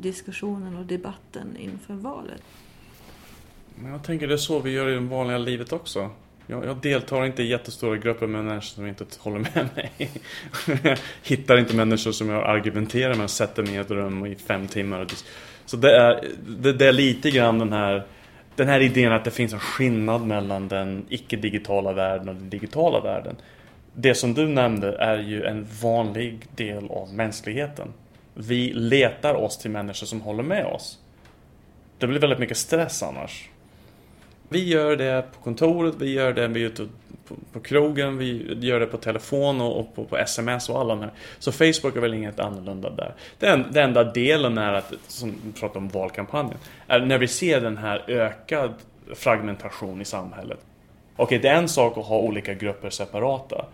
diskussionen 0.00 0.76
och 0.76 0.84
debatten 0.84 1.56
inför 1.56 1.94
valet? 1.94 2.42
Jag 3.84 4.02
tänker 4.04 4.26
det 4.26 4.34
är 4.34 4.38
så 4.38 4.58
vi 4.58 4.70
gör 4.70 4.88
i 4.88 4.94
det 4.94 5.00
vanliga 5.00 5.38
livet 5.38 5.72
också. 5.72 6.10
Jag, 6.46 6.64
jag 6.64 6.76
deltar 6.76 7.26
inte 7.26 7.42
i 7.42 7.46
jättestora 7.46 7.96
grupper 7.96 8.26
med 8.26 8.44
människor 8.44 8.60
som 8.60 8.86
inte 8.86 9.04
håller 9.18 9.38
med 9.38 9.68
mig. 9.74 10.10
jag 10.82 10.98
hittar 11.22 11.56
inte 11.56 11.76
människor 11.76 12.12
som 12.12 12.28
jag 12.28 12.44
argumenterar 12.44 13.14
med 13.14 13.24
och 13.24 13.30
sätter 13.30 13.62
mig 13.62 13.74
i 13.74 13.76
ett 13.76 13.90
rum 13.90 14.26
i 14.26 14.34
fem 14.34 14.66
timmar. 14.66 15.06
Så 15.66 15.76
det 15.76 15.96
är, 15.96 16.28
det, 16.46 16.72
det 16.72 16.86
är 16.86 16.92
lite 16.92 17.30
grann 17.30 17.58
den 17.58 17.72
här, 17.72 18.06
den 18.56 18.68
här 18.68 18.80
idén 18.80 19.12
att 19.12 19.24
det 19.24 19.30
finns 19.30 19.52
en 19.52 19.60
skillnad 19.60 20.26
mellan 20.26 20.68
den 20.68 21.06
icke-digitala 21.08 21.92
världen 21.92 22.28
och 22.28 22.34
den 22.34 22.50
digitala 22.50 23.00
världen. 23.00 23.36
Det 24.02 24.14
som 24.14 24.34
du 24.34 24.48
nämnde 24.48 24.96
är 24.98 25.18
ju 25.18 25.44
en 25.44 25.66
vanlig 25.82 26.46
del 26.56 26.90
av 26.90 27.14
mänskligheten. 27.14 27.92
Vi 28.34 28.72
letar 28.72 29.34
oss 29.34 29.58
till 29.58 29.70
människor 29.70 30.06
som 30.06 30.20
håller 30.20 30.42
med 30.42 30.66
oss. 30.66 30.98
Det 31.98 32.06
blir 32.06 32.20
väldigt 32.20 32.38
mycket 32.38 32.56
stress 32.56 33.02
annars. 33.02 33.48
Vi 34.48 34.68
gör 34.68 34.96
det 34.96 35.24
på 35.32 35.42
kontoret, 35.42 35.94
vi 35.98 36.12
gör 36.12 36.32
det 36.32 36.48
vi 36.48 36.62
är 36.62 36.66
ute 36.66 36.88
på, 37.28 37.34
på 37.52 37.60
krogen, 37.60 38.18
vi 38.18 38.58
gör 38.60 38.80
det 38.80 38.86
på 38.86 38.96
telefon 38.96 39.60
och, 39.60 39.80
och 39.80 39.94
på, 39.94 40.04
på, 40.04 40.16
sms 40.16 40.68
och 40.68 40.80
alla 40.80 40.94
de 40.94 41.00
här. 41.00 41.12
Så 41.38 41.52
Facebook 41.52 41.96
är 41.96 42.00
väl 42.00 42.14
inget 42.14 42.40
annorlunda 42.40 42.90
där. 42.90 43.14
Den, 43.38 43.66
den 43.72 43.84
enda 43.84 44.04
delen 44.04 44.58
är 44.58 44.72
att, 44.72 44.92
som 45.06 45.34
vi 45.44 45.60
pratade 45.60 45.78
om 45.78 45.88
valkampanjen, 45.88 46.58
är 46.86 47.00
när 47.00 47.18
vi 47.18 47.28
ser 47.28 47.60
den 47.60 47.76
här 47.76 48.04
ökad 48.08 48.74
fragmentation 49.14 50.00
i 50.00 50.04
samhället. 50.04 50.58
Okej, 51.16 51.38
det 51.38 51.48
är 51.48 51.54
en 51.54 51.68
sak 51.68 51.98
att 51.98 52.06
ha 52.06 52.18
olika 52.18 52.54
grupper 52.54 52.90
separata. 52.90 53.64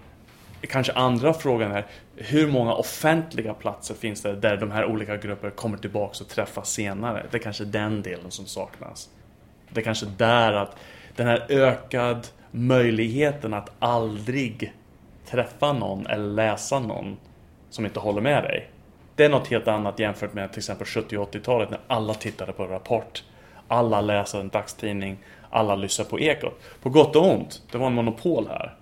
Kanske 0.66 0.92
andra 0.92 1.35
frågan 1.35 1.72
är 1.72 1.87
hur 2.16 2.46
många 2.46 2.74
offentliga 2.74 3.55
platser 3.55 3.94
finns 3.94 4.22
det 4.22 4.37
där 4.37 4.57
de 4.57 4.70
här 4.70 4.85
olika 4.85 5.16
grupperna 5.16 5.50
kommer 5.50 5.79
tillbaka 5.79 6.24
och 6.24 6.29
träffas 6.29 6.70
senare? 6.70 7.26
Det 7.31 7.37
är 7.37 7.42
kanske 7.42 7.64
den 7.64 8.02
delen 8.02 8.31
som 8.31 8.46
saknas. 8.46 9.09
Det 9.70 9.81
är 9.81 9.85
kanske 9.85 10.07
där 10.07 10.52
att 10.52 10.76
den 11.16 11.26
här 11.26 11.46
ökad 11.48 12.26
möjligheten 12.50 13.55
att 13.55 13.70
aldrig 13.79 14.72
träffa 15.26 15.72
någon 15.72 16.07
eller 16.07 16.35
läsa 16.35 16.79
någon 16.79 17.16
som 17.70 17.85
inte 17.85 18.00
håller 18.00 18.20
med 18.20 18.42
dig. 18.42 18.70
Det 19.14 19.24
är 19.24 19.29
något 19.29 19.48
helt 19.48 19.68
annat 19.68 19.98
jämfört 19.98 20.35
med 20.35 20.52
till 20.52 20.59
exempel 20.59 20.87
70 20.87 21.18
och 21.18 21.35
80-talet 21.35 21.70
när 21.70 21.81
alla 21.87 22.14
tittade 22.14 22.52
på 22.52 22.66
Rapport. 22.66 23.24
Alla 23.68 24.00
läser 24.00 24.40
en 24.40 24.48
dagstidning, 24.48 25.18
alla 25.50 25.74
lyssnar 25.74 26.07
på 26.07 26.20
Ekot. 26.20 26.61
På 26.83 26.90
gott 26.90 27.16
och 27.16 27.31
ont, 27.35 27.62
det 27.72 27.79
var 27.79 27.87
en 27.87 27.94
monopol 27.94 28.48
här. 28.48 28.74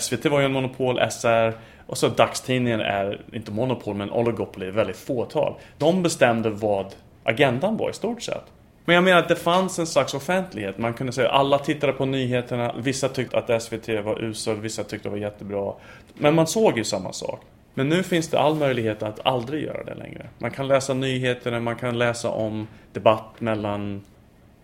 SVT 0.00 0.24
var 0.24 0.40
ju 0.40 0.46
en 0.46 0.52
monopol, 0.52 1.00
SR 1.10 1.52
och 1.86 1.98
så 1.98 2.08
dagstidningen 2.08 2.80
är 2.80 3.20
inte 3.32 3.52
monopol 3.52 3.94
men 3.94 4.10
oligopoly, 4.10 4.70
väldigt 4.70 4.96
fåtal. 4.96 5.54
De 5.78 6.02
bestämde 6.02 6.50
vad 6.50 6.94
agendan 7.24 7.76
var 7.76 7.90
i 7.90 7.92
stort 7.92 8.22
sett. 8.22 8.44
Men 8.84 8.94
jag 8.94 9.04
menar 9.04 9.18
att 9.18 9.28
det 9.28 9.36
fanns 9.36 9.78
en 9.78 9.86
slags 9.86 10.14
offentlighet. 10.14 10.78
Man 10.78 10.94
kunde 10.94 11.12
säga 11.12 11.28
att 11.28 11.40
alla 11.40 11.58
tittade 11.58 11.92
på 11.92 12.04
nyheterna. 12.04 12.74
Vissa 12.78 13.08
tyckte 13.08 13.38
att 13.38 13.62
SVT 13.62 13.88
var 14.04 14.24
usel, 14.24 14.56
vissa 14.56 14.84
tyckte 14.84 15.08
det 15.08 15.10
var 15.10 15.18
jättebra. 15.18 15.72
Men 16.14 16.34
man 16.34 16.46
såg 16.46 16.78
ju 16.78 16.84
samma 16.84 17.12
sak. 17.12 17.40
Men 17.74 17.88
nu 17.88 18.02
finns 18.02 18.28
det 18.28 18.38
all 18.38 18.54
möjlighet 18.54 19.02
att 19.02 19.26
aldrig 19.26 19.64
göra 19.64 19.84
det 19.84 19.94
längre. 19.94 20.28
Man 20.38 20.50
kan 20.50 20.68
läsa 20.68 20.94
nyheterna, 20.94 21.60
man 21.60 21.76
kan 21.76 21.98
läsa 21.98 22.30
om 22.30 22.68
debatt 22.92 23.40
mellan 23.40 24.04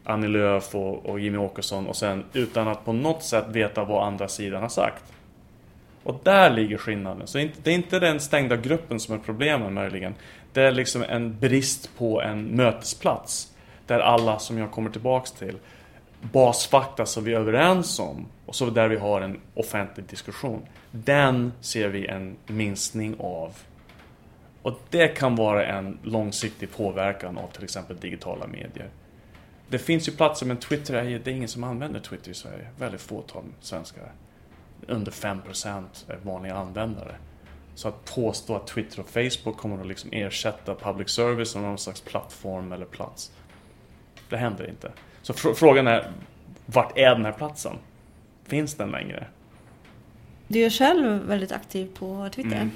Annie 0.04 0.28
Lööf 0.28 0.74
och, 0.74 1.06
och 1.06 1.20
Jimmy 1.20 1.38
Åkesson 1.38 1.86
och 1.86 1.96
sen 1.96 2.24
utan 2.32 2.68
att 2.68 2.84
på 2.84 2.92
något 2.92 3.22
sätt 3.22 3.44
veta 3.48 3.84
vad 3.84 4.06
andra 4.06 4.28
sidan 4.28 4.62
har 4.62 4.68
sagt. 4.68 5.04
Och 6.02 6.20
där 6.22 6.50
ligger 6.50 6.76
skillnaden. 6.76 7.26
Så 7.26 7.38
det 7.38 7.70
är 7.70 7.74
inte 7.74 7.98
den 7.98 8.20
stängda 8.20 8.56
gruppen 8.56 9.00
som 9.00 9.14
är 9.14 9.18
problemet 9.18 9.72
möjligen. 9.72 10.14
Det 10.52 10.62
är 10.62 10.72
liksom 10.72 11.02
en 11.02 11.38
brist 11.38 11.90
på 11.98 12.22
en 12.22 12.44
mötesplats 12.44 13.54
där 13.86 14.00
alla 14.00 14.38
som 14.38 14.58
jag 14.58 14.70
kommer 14.70 14.90
tillbaks 14.90 15.32
till 15.32 15.56
basfakta 16.32 17.06
som 17.06 17.24
vi 17.24 17.34
är 17.34 17.38
överens 17.38 17.98
om 17.98 18.26
och 18.46 18.54
så 18.54 18.70
där 18.70 18.88
vi 18.88 18.96
har 18.96 19.20
en 19.20 19.40
offentlig 19.54 20.06
diskussion. 20.06 20.62
Den 20.90 21.52
ser 21.60 21.88
vi 21.88 22.06
en 22.06 22.36
minskning 22.46 23.16
av. 23.18 23.52
Och 24.62 24.80
det 24.90 25.08
kan 25.08 25.36
vara 25.36 25.66
en 25.66 25.98
långsiktig 26.02 26.70
påverkan 26.72 27.38
av 27.38 27.46
till 27.46 27.64
exempel 27.64 27.96
digitala 27.96 28.46
medier. 28.46 28.88
Det 29.68 29.78
finns 29.78 30.08
ju 30.08 30.12
platser 30.12 30.46
men 30.46 30.56
Twitter 30.56 30.94
är, 30.94 31.18
det 31.18 31.30
är 31.30 31.34
ingen 31.34 31.48
som 31.48 31.64
använder 31.64 32.00
Twitter 32.00 32.30
i 32.30 32.34
Sverige. 32.34 32.68
Väldigt 32.78 33.00
fåtal 33.00 33.42
svenskar. 33.60 34.12
Under 34.86 35.12
5% 35.12 35.84
är 36.08 36.16
vanliga 36.22 36.54
användare. 36.54 37.14
Så 37.74 37.88
att 37.88 38.04
påstå 38.04 38.56
att 38.56 38.66
Twitter 38.66 39.00
och 39.00 39.08
Facebook 39.08 39.56
kommer 39.56 39.80
att 39.80 39.86
liksom 39.86 40.10
ersätta 40.12 40.74
public 40.74 41.10
service 41.10 41.50
som 41.50 41.62
någon 41.62 41.78
slags 41.78 42.00
plattform 42.00 42.72
eller 42.72 42.86
plats 42.86 43.32
det 44.28 44.36
händer 44.36 44.68
inte. 44.68 44.92
Så 45.22 45.32
fr 45.32 45.52
frågan 45.54 45.86
är, 45.86 46.10
vart 46.66 46.98
är 46.98 47.14
den 47.14 47.24
här 47.24 47.32
platsen? 47.32 47.76
Finns 48.44 48.74
den 48.74 48.90
längre? 48.90 49.26
Du 50.48 50.60
är 50.60 50.70
själv 50.70 51.22
väldigt 51.22 51.52
aktiv 51.52 51.88
på 51.98 52.28
Twitter. 52.34 52.56
Mm. 52.56 52.70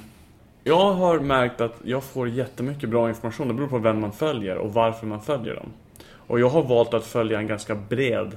Jag 0.64 0.92
har 0.92 1.20
märkt 1.20 1.60
att 1.60 1.76
jag 1.84 2.04
får 2.04 2.28
jättemycket 2.28 2.90
bra 2.90 3.08
information. 3.08 3.48
Det 3.48 3.54
beror 3.54 3.68
på 3.68 3.78
vem 3.78 4.00
man 4.00 4.12
följer 4.12 4.56
och 4.56 4.74
varför 4.74 5.06
man 5.06 5.22
följer 5.22 5.54
dem. 5.54 5.72
Och 6.28 6.40
jag 6.40 6.48
har 6.48 6.62
valt 6.62 6.94
att 6.94 7.06
följa 7.06 7.38
en 7.38 7.46
ganska 7.46 7.74
bred, 7.74 8.36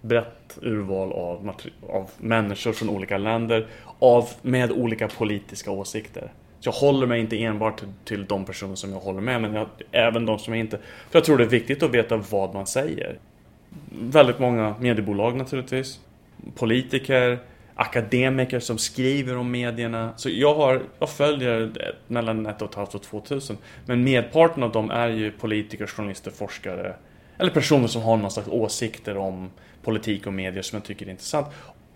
brett 0.00 0.58
urval 0.62 1.12
av, 1.12 1.52
av 1.88 2.10
människor 2.18 2.72
från 2.72 2.88
olika 2.88 3.18
länder 3.18 3.66
av, 3.98 4.28
med 4.42 4.72
olika 4.72 5.08
politiska 5.08 5.70
åsikter. 5.70 6.32
Så 6.60 6.68
jag 6.68 6.72
håller 6.72 7.06
mig 7.06 7.20
inte 7.20 7.42
enbart 7.42 7.78
till, 7.78 7.88
till 8.04 8.26
de 8.26 8.44
personer 8.44 8.74
som 8.74 8.92
jag 8.92 9.00
håller 9.00 9.20
med, 9.20 9.42
men 9.42 9.54
jag, 9.54 9.68
även 9.92 10.26
de 10.26 10.38
som 10.38 10.54
jag 10.54 10.60
inte... 10.60 10.76
För 11.10 11.18
jag 11.18 11.24
tror 11.24 11.38
det 11.38 11.44
är 11.44 11.48
viktigt 11.48 11.82
att 11.82 11.90
veta 11.90 12.16
vad 12.16 12.54
man 12.54 12.66
säger. 12.66 13.18
Väldigt 14.02 14.38
många 14.38 14.74
mediebolag 14.80 15.36
naturligtvis. 15.36 16.00
Politiker, 16.54 17.38
akademiker 17.74 18.60
som 18.60 18.78
skriver 18.78 19.36
om 19.36 19.50
medierna. 19.50 20.12
Så 20.16 20.30
jag, 20.30 20.54
har, 20.54 20.82
jag 20.98 21.10
följer 21.10 21.72
mellan 22.06 22.46
ett 22.46 22.62
och 22.62 22.68
ett 22.68 22.74
halvt 22.74 22.94
och 22.94 23.02
2000. 23.02 23.56
Men 23.86 24.04
medparten 24.04 24.62
av 24.62 24.72
dem 24.72 24.90
är 24.90 25.08
ju 25.08 25.30
politiker, 25.30 25.86
journalister, 25.86 26.30
forskare. 26.30 26.94
Eller 27.38 27.50
personer 27.50 27.86
som 27.86 28.02
har 28.02 28.16
någon 28.16 28.30
slags 28.30 28.48
åsikter 28.48 29.16
om 29.16 29.50
politik 29.82 30.26
och 30.26 30.32
medier 30.32 30.62
som 30.62 30.76
jag 30.76 30.84
tycker 30.84 31.06
är 31.06 31.10
intressant. 31.10 31.46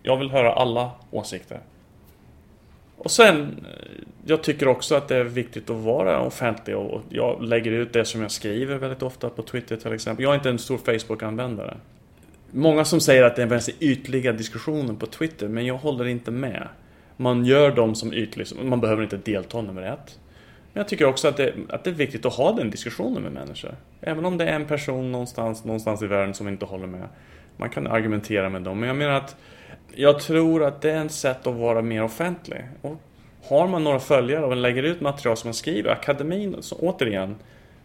Jag 0.02 0.16
vill 0.16 0.30
höra 0.30 0.52
alla 0.52 0.90
åsikter. 1.10 1.60
Och 2.96 3.10
sen, 3.10 3.40
eh, 3.42 4.04
jag 4.26 4.42
tycker 4.42 4.68
också 4.68 4.94
att 4.94 5.08
det 5.08 5.16
är 5.16 5.24
viktigt 5.24 5.70
att 5.70 5.76
vara 5.76 6.20
offentlig 6.20 6.76
och 6.76 7.00
jag 7.08 7.42
lägger 7.42 7.70
ut 7.70 7.92
det 7.92 8.04
som 8.04 8.22
jag 8.22 8.30
skriver 8.30 8.76
väldigt 8.76 9.02
ofta 9.02 9.30
på 9.30 9.42
Twitter 9.42 9.76
till 9.76 9.92
exempel. 9.92 10.22
Jag 10.22 10.32
är 10.32 10.34
inte 10.36 10.50
en 10.50 10.58
stor 10.58 10.78
Facebook-användare. 10.78 11.76
Många 12.50 12.84
som 12.84 13.00
säger 13.00 13.22
att 13.22 13.36
det 13.36 13.42
är 13.42 13.46
den 13.46 13.60
ytliga 13.80 14.32
diskussioner 14.32 14.94
på 14.94 15.06
Twitter, 15.06 15.48
men 15.48 15.66
jag 15.66 15.74
håller 15.74 16.06
inte 16.06 16.30
med. 16.30 16.68
Man 17.16 17.44
gör 17.44 17.70
dem 17.70 17.94
som 17.94 18.12
ytliga, 18.12 18.46
man 18.62 18.80
behöver 18.80 19.02
inte 19.02 19.16
delta 19.16 19.62
nummer 19.62 19.82
ett. 19.82 20.18
Men 20.72 20.80
jag 20.80 20.88
tycker 20.88 21.04
också 21.04 21.28
att 21.28 21.36
det, 21.36 21.54
att 21.68 21.84
det 21.84 21.90
är 21.90 21.94
viktigt 21.94 22.26
att 22.26 22.34
ha 22.34 22.52
den 22.52 22.70
diskussionen 22.70 23.22
med 23.22 23.32
människor. 23.32 23.74
Även 24.00 24.24
om 24.24 24.38
det 24.38 24.44
är 24.44 24.54
en 24.54 24.66
person 24.66 25.12
någonstans, 25.12 25.64
någonstans 25.64 26.02
i 26.02 26.06
världen 26.06 26.34
som 26.34 26.48
inte 26.48 26.64
håller 26.64 26.86
med. 26.86 27.08
Man 27.56 27.70
kan 27.70 27.86
argumentera 27.86 28.48
med 28.48 28.62
dem, 28.62 28.80
men 28.80 28.86
jag 28.86 28.96
menar 28.96 29.12
att 29.12 29.36
jag 29.94 30.20
tror 30.20 30.64
att 30.64 30.80
det 30.80 30.90
är 30.90 31.04
ett 31.04 31.12
sätt 31.12 31.46
att 31.46 31.54
vara 31.54 31.82
mer 31.82 32.02
offentlig. 32.02 32.60
Och 32.82 33.00
har 33.44 33.68
man 33.68 33.84
några 33.84 33.98
följare 33.98 34.44
och 34.44 34.56
lägger 34.56 34.82
ut 34.82 35.00
material 35.00 35.36
som 35.36 35.48
man 35.48 35.54
skriver, 35.54 35.90
akademin, 35.90 36.56
så 36.60 36.76
återigen, 36.76 37.36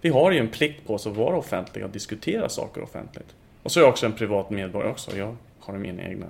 vi 0.01 0.09
har 0.09 0.31
ju 0.31 0.39
en 0.39 0.47
plikt 0.47 0.87
på 0.87 0.93
oss 0.93 1.07
att 1.07 1.15
vara 1.15 1.35
offentliga 1.35 1.85
och 1.85 1.91
diskutera 1.91 2.49
saker 2.49 2.83
offentligt. 2.83 3.35
Och 3.63 3.71
så 3.71 3.79
är 3.79 3.83
jag 3.83 3.89
också 3.89 4.05
en 4.05 4.13
privat 4.13 4.49
medborgare 4.49 4.91
också. 4.91 5.17
Jag 5.17 5.35
har 5.59 5.77
mina 5.77 6.03
egna 6.03 6.25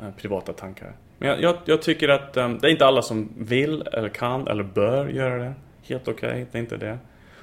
eh, 0.00 0.10
privata 0.16 0.52
tankar. 0.52 0.92
Men 1.18 1.28
jag, 1.28 1.42
jag, 1.42 1.56
jag 1.64 1.82
tycker 1.82 2.08
att 2.08 2.36
um, 2.36 2.58
det 2.58 2.68
är 2.68 2.70
inte 2.70 2.86
alla 2.86 3.02
som 3.02 3.28
vill 3.36 3.82
eller 3.92 4.08
kan 4.08 4.48
eller 4.48 4.62
bör 4.62 5.08
göra 5.08 5.38
det. 5.38 5.54
Helt 5.88 6.08
okej, 6.08 6.28
okay, 6.28 6.46
det 6.52 6.58
är 6.58 6.60
inte 6.60 6.76
det. 6.76 6.98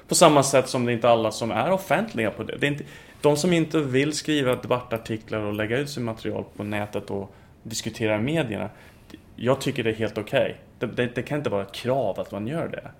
På 0.08 0.14
samma 0.14 0.42
sätt 0.42 0.68
som 0.68 0.84
det 0.84 0.92
är 0.92 0.94
inte 0.94 1.08
alla 1.08 1.30
som 1.30 1.50
är 1.50 1.70
offentliga 1.70 2.30
på 2.30 2.42
det. 2.42 2.56
det 2.56 2.66
är 2.66 2.70
inte, 2.70 2.84
de 3.20 3.36
som 3.36 3.52
inte 3.52 3.80
vill 3.80 4.12
skriva 4.12 4.54
debattartiklar 4.54 5.38
och 5.38 5.54
lägga 5.54 5.78
ut 5.78 5.90
sitt 5.90 6.02
material 6.02 6.44
på 6.56 6.64
nätet 6.64 7.10
och 7.10 7.34
diskutera 7.62 8.16
i 8.16 8.20
medierna. 8.20 8.70
Jag 9.36 9.60
tycker 9.60 9.84
det 9.84 9.90
är 9.90 9.94
helt 9.94 10.18
okej. 10.18 10.40
Okay. 10.40 10.54
Det, 10.78 10.86
det, 10.86 11.14
det, 11.14 11.22
kan 11.22 11.38
inte 11.38 11.50
vara 11.50 11.62
ett 11.62 11.72
krav 11.72 12.20
att 12.20 12.32
man 12.32 12.46
gör 12.46 12.68
det. 12.68 12.90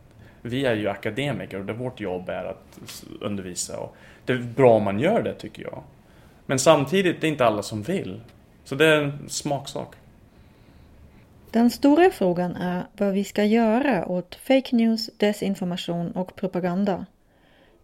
Vi 0.43 0.67
är 0.67 0.75
ju 0.75 0.89
akademiker 0.89 1.59
och 1.59 1.65
det 1.65 1.73
vårt 1.73 2.01
jobb 2.01 2.29
är 2.29 2.45
att 2.45 3.05
undervisa. 3.21 3.79
Och 3.79 3.97
det 4.25 4.33
är 4.33 4.39
bra 4.39 4.73
om 4.73 4.83
man 4.83 5.01
gör 5.01 5.23
det 5.23 5.35
tycker 5.35 5.63
jag. 5.63 5.83
Men 6.47 6.59
samtidigt, 6.59 7.21
det 7.21 7.27
är 7.27 7.29
inte 7.29 7.47
alla 7.47 7.63
som 7.63 7.83
vill. 7.83 8.21
Så 8.65 8.75
det 8.75 8.87
är 8.87 9.03
en 9.03 9.29
smaksak. 9.29 9.95
Den 11.55 11.71
stora 11.71 12.11
frågan 12.11 12.57
är 12.57 12.87
vad 12.93 13.13
vi 13.13 13.25
ska 13.25 13.45
göra 13.45 14.09
åt 14.09 14.35
fake 14.35 14.77
news, 14.77 15.11
desinformation 15.17 16.13
och 16.13 16.37
propaganda. 16.37 17.07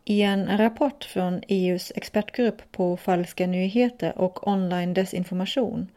I 0.04 0.22
en 0.22 0.58
rapport 0.58 1.04
från 1.04 1.42
EUs 1.48 1.92
expertgrupp 1.96 2.72
på 2.72 2.96
falska 2.96 3.46
nyheter 3.46 4.18
och 4.18 4.48
online 4.48 4.94
desinformation 4.94 5.88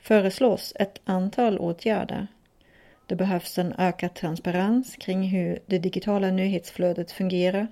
föreslås 0.00 0.72
ett 0.76 1.00
antal 1.04 1.58
åtgärder. 1.58 2.26
Det 3.06 3.14
behövs 3.14 3.58
en 3.58 3.74
ökad 3.78 4.14
transparens 4.14 4.96
kring 4.96 5.22
hur 5.22 5.58
det 5.66 5.78
digitala 5.78 6.30
nyhetsflödet 6.30 7.12
fungerar 7.12 7.66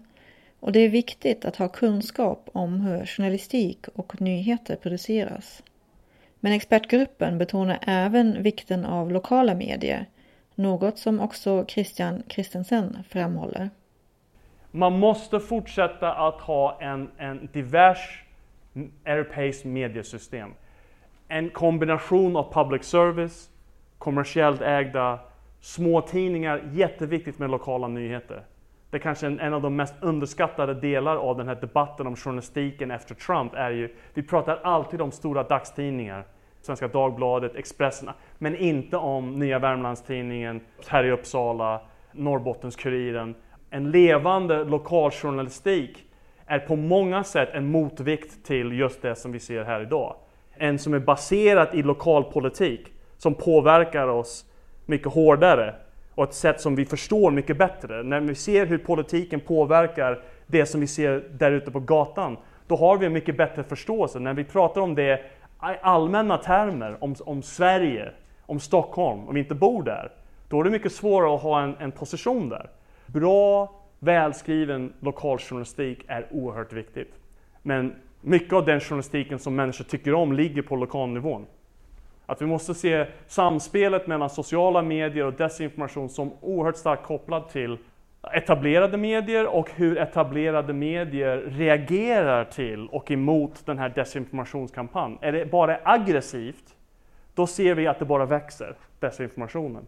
och 0.60 0.72
det 0.72 0.80
är 0.80 0.88
viktigt 0.88 1.44
att 1.44 1.56
ha 1.56 1.68
kunskap 1.68 2.50
om 2.52 2.80
hur 2.80 3.06
journalistik 3.06 3.88
och 3.94 4.20
nyheter 4.20 4.76
produceras. 4.76 5.62
Men 6.40 6.52
expertgruppen 6.52 7.38
betonar 7.38 7.78
även 7.82 8.42
vikten 8.42 8.84
av 8.84 9.12
lokala 9.12 9.54
medier, 9.54 10.06
något 10.54 10.98
som 10.98 11.20
också 11.20 11.64
Christian 11.68 12.22
Christensen 12.28 12.98
framhåller. 13.08 13.70
Man 14.70 14.98
måste 14.98 15.40
fortsätta 15.40 16.12
att 16.12 16.40
ha 16.40 16.78
en, 16.80 17.10
en 17.18 17.48
divers 17.52 18.24
europeiskt 19.04 19.64
mediesystem. 19.64 20.50
En 21.28 21.50
kombination 21.50 22.36
av 22.36 22.52
public 22.52 22.84
service, 22.84 23.50
kommersiellt 23.98 24.60
ägda 24.60 25.18
små 25.60 26.00
tidningar, 26.00 26.70
jätteviktigt 26.72 27.38
med 27.38 27.50
lokala 27.50 27.88
nyheter. 27.88 28.42
Det 28.90 28.96
är 28.96 29.00
kanske 29.00 29.26
en, 29.26 29.40
en 29.40 29.54
av 29.54 29.62
de 29.62 29.76
mest 29.76 29.94
underskattade 30.00 30.74
delar 30.74 31.16
av 31.16 31.36
den 31.36 31.48
här 31.48 31.54
debatten 31.54 32.06
om 32.06 32.16
journalistiken 32.16 32.90
efter 32.90 33.14
Trump 33.14 33.54
är 33.54 33.70
ju, 33.70 33.94
vi 34.14 34.22
pratar 34.22 34.60
alltid 34.62 35.00
om 35.00 35.12
stora 35.12 35.42
dagstidningar, 35.42 36.24
Svenska 36.62 36.88
Dagbladet, 36.88 37.56
Expressen, 37.56 38.10
men 38.38 38.56
inte 38.56 38.96
om 38.96 39.38
Nya 39.38 39.58
Värmlandstidningen, 39.58 40.60
här 40.86 41.04
i 41.04 41.10
Uppsala, 41.10 41.80
Norrbottens-Kuriren. 42.12 43.34
En 43.70 43.90
levande 43.90 44.64
lokaljournalistik 44.64 46.04
är 46.46 46.58
på 46.58 46.76
många 46.76 47.24
sätt 47.24 47.48
en 47.52 47.70
motvikt 47.70 48.44
till 48.44 48.72
just 48.72 49.02
det 49.02 49.14
som 49.14 49.32
vi 49.32 49.40
ser 49.40 49.64
här 49.64 49.80
idag. 49.80 50.16
En 50.54 50.78
som 50.78 50.94
är 50.94 50.98
baserad 50.98 51.68
i 51.74 51.82
lokalpolitik, 51.82 52.92
som 53.16 53.34
påverkar 53.34 54.08
oss 54.08 54.44
mycket 54.86 55.12
hårdare 55.12 55.74
och 56.20 56.28
ett 56.28 56.34
sätt 56.34 56.60
som 56.60 56.74
vi 56.74 56.84
förstår 56.84 57.30
mycket 57.30 57.58
bättre. 57.58 58.02
När 58.02 58.20
vi 58.20 58.34
ser 58.34 58.66
hur 58.66 58.78
politiken 58.78 59.40
påverkar 59.40 60.22
det 60.46 60.66
som 60.66 60.80
vi 60.80 60.86
ser 60.86 61.24
där 61.30 61.50
ute 61.50 61.70
på 61.70 61.80
gatan, 61.80 62.36
då 62.66 62.76
har 62.76 62.98
vi 62.98 63.06
en 63.06 63.12
mycket 63.12 63.36
bättre 63.36 63.62
förståelse. 63.64 64.18
När 64.18 64.34
vi 64.34 64.44
pratar 64.44 64.80
om 64.80 64.94
det 64.94 65.14
i 65.14 65.76
allmänna 65.80 66.36
termer, 66.38 66.96
om, 67.00 67.14
om 67.20 67.42
Sverige, 67.42 68.12
om 68.46 68.60
Stockholm, 68.60 69.28
om 69.28 69.34
vi 69.34 69.40
inte 69.40 69.54
bor 69.54 69.82
där, 69.82 70.12
då 70.48 70.60
är 70.60 70.64
det 70.64 70.70
mycket 70.70 70.92
svårare 70.92 71.34
att 71.34 71.42
ha 71.42 71.62
en, 71.62 71.76
en 71.78 71.92
position 71.92 72.48
där. 72.48 72.70
Bra, 73.06 73.72
välskriven 73.98 74.92
lokaljournalistik 75.00 76.04
är 76.08 76.26
oerhört 76.30 76.72
viktigt. 76.72 77.14
Men 77.62 77.94
mycket 78.20 78.52
av 78.52 78.64
den 78.64 78.80
journalistiken 78.80 79.38
som 79.38 79.54
människor 79.54 79.84
tycker 79.84 80.14
om 80.14 80.32
ligger 80.32 80.62
på 80.62 80.76
lokalnivån. 80.76 81.46
Att 82.30 82.42
vi 82.42 82.46
måste 82.46 82.74
se 82.74 83.06
samspelet 83.26 84.06
mellan 84.06 84.30
sociala 84.30 84.82
medier 84.82 85.24
och 85.24 85.32
desinformation 85.32 86.08
som 86.08 86.32
oerhört 86.40 86.76
starkt 86.76 87.02
kopplad 87.02 87.48
till 87.48 87.78
etablerade 88.32 88.96
medier 88.96 89.46
och 89.46 89.70
hur 89.70 89.98
etablerade 89.98 90.72
medier 90.72 91.36
reagerar 91.36 92.44
till 92.44 92.88
och 92.88 93.10
emot 93.10 93.66
den 93.66 93.78
här 93.78 93.88
desinformationskampanjen. 93.88 95.18
Är 95.22 95.32
det 95.32 95.46
bara 95.46 95.78
aggressivt, 95.84 96.76
då 97.34 97.46
ser 97.46 97.74
vi 97.74 97.86
att 97.86 97.98
det 97.98 98.04
bara 98.04 98.26
växer, 98.26 98.74
desinformationen. 99.00 99.82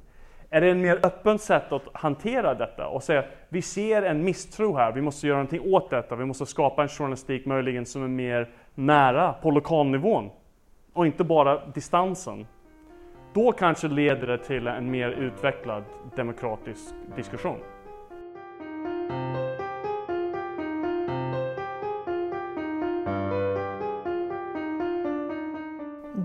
Är 0.50 0.61
det 0.61 0.70
en 0.70 0.81
mer 0.81 0.98
öppen 1.07 1.38
sätt 1.38 1.72
att 1.72 1.83
hantera 1.92 2.55
detta 2.55 2.87
och 2.87 3.02
säga 3.02 3.24
vi 3.48 3.62
ser 3.62 4.02
en 4.02 4.24
misstro 4.24 4.76
här, 4.76 4.92
vi 4.92 5.00
måste 5.00 5.26
göra 5.26 5.38
någonting 5.38 5.74
åt 5.74 5.90
detta, 5.90 6.16
vi 6.16 6.24
måste 6.24 6.46
skapa 6.46 6.83
en 6.83 6.88
journalistik 6.88 7.46
möjligen 7.46 7.87
som 7.87 8.05
är 8.05 8.09
mer 8.09 8.48
nära 8.74 9.33
på 9.33 9.50
lokalnivån 9.50 10.31
och 10.92 11.07
inte 11.07 11.24
bara 11.24 11.66
distansen. 11.66 12.46
Då 13.33 13.52
kanske 13.52 13.88
leder 13.88 14.26
det 14.26 14.38
till 14.38 14.66
en 14.66 14.90
mer 14.90 15.09
utvecklad 15.09 15.85
demokratisk 16.16 16.94
diskussion. 17.16 17.59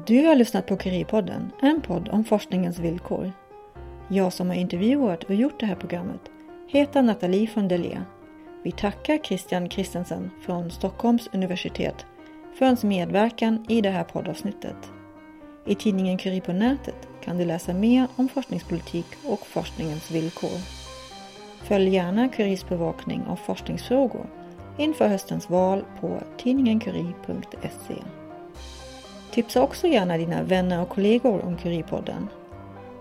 Du 0.08 0.26
har 0.26 0.36
lyssnat 0.36 0.66
på 0.68 0.78
Curie-podden, 0.78 1.50
en 1.62 1.82
podd 1.82 2.10
om 2.10 2.24
forskningens 2.24 2.80
villkor. 2.80 3.32
Jag 4.08 4.34
som 4.34 4.48
har 4.48 4.56
intervjuat 4.56 5.24
och 5.24 5.36
gjort 5.36 5.60
det 5.60 5.66
här 5.66 5.76
programmet 5.76 6.22
heter 6.68 7.02
Nathalie 7.02 7.50
von 7.56 7.68
der 7.68 8.04
Vi 8.64 8.72
tackar 8.72 9.18
Christian 9.18 9.70
Christensen 9.70 10.32
från 10.42 10.72
Stockholms 10.72 11.30
universitet 11.34 12.06
för 12.58 12.66
hans 12.66 12.84
medverkan 12.84 13.66
i 13.70 13.82
det 13.82 13.90
här 13.90 14.04
poddavsnittet. 14.04 14.92
I 15.66 15.76
tidningen 15.76 16.18
Curie 16.18 16.42
på 16.42 16.54
nätet 16.54 17.08
kan 17.22 17.38
du 17.38 17.46
läsa 17.46 17.74
mer 17.74 18.08
om 18.16 18.30
forskningspolitik 18.30 19.06
och 19.26 19.48
forskningens 19.48 20.12
villkor. 20.12 20.58
Följ 21.64 21.90
gärna 21.90 22.30
Curies 22.30 22.70
bevakning 22.70 23.24
av 23.28 23.36
forskningsfrågor 23.36 24.26
inför 24.78 25.08
höstens 25.08 25.50
val 25.50 25.86
på 26.02 26.20
tidningencurie.se. 26.38 27.96
Tipsa 29.32 29.62
också 29.62 29.88
gärna 29.88 30.18
dina 30.18 30.44
vänner 30.44 30.82
och 30.82 30.90
kollegor 30.90 31.46
om 31.46 31.58
Curie-podden. 31.58 32.28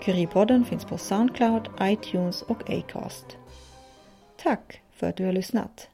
Curie-podden 0.02 0.64
finns 0.64 0.84
på 0.84 0.98
Soundcloud, 0.98 1.68
iTunes 1.82 2.42
och 2.42 2.70
Acast. 2.70 3.36
Tack 4.42 4.82
för 4.92 5.08
att 5.08 5.16
du 5.16 5.24
har 5.24 5.32
lyssnat! 5.32 5.88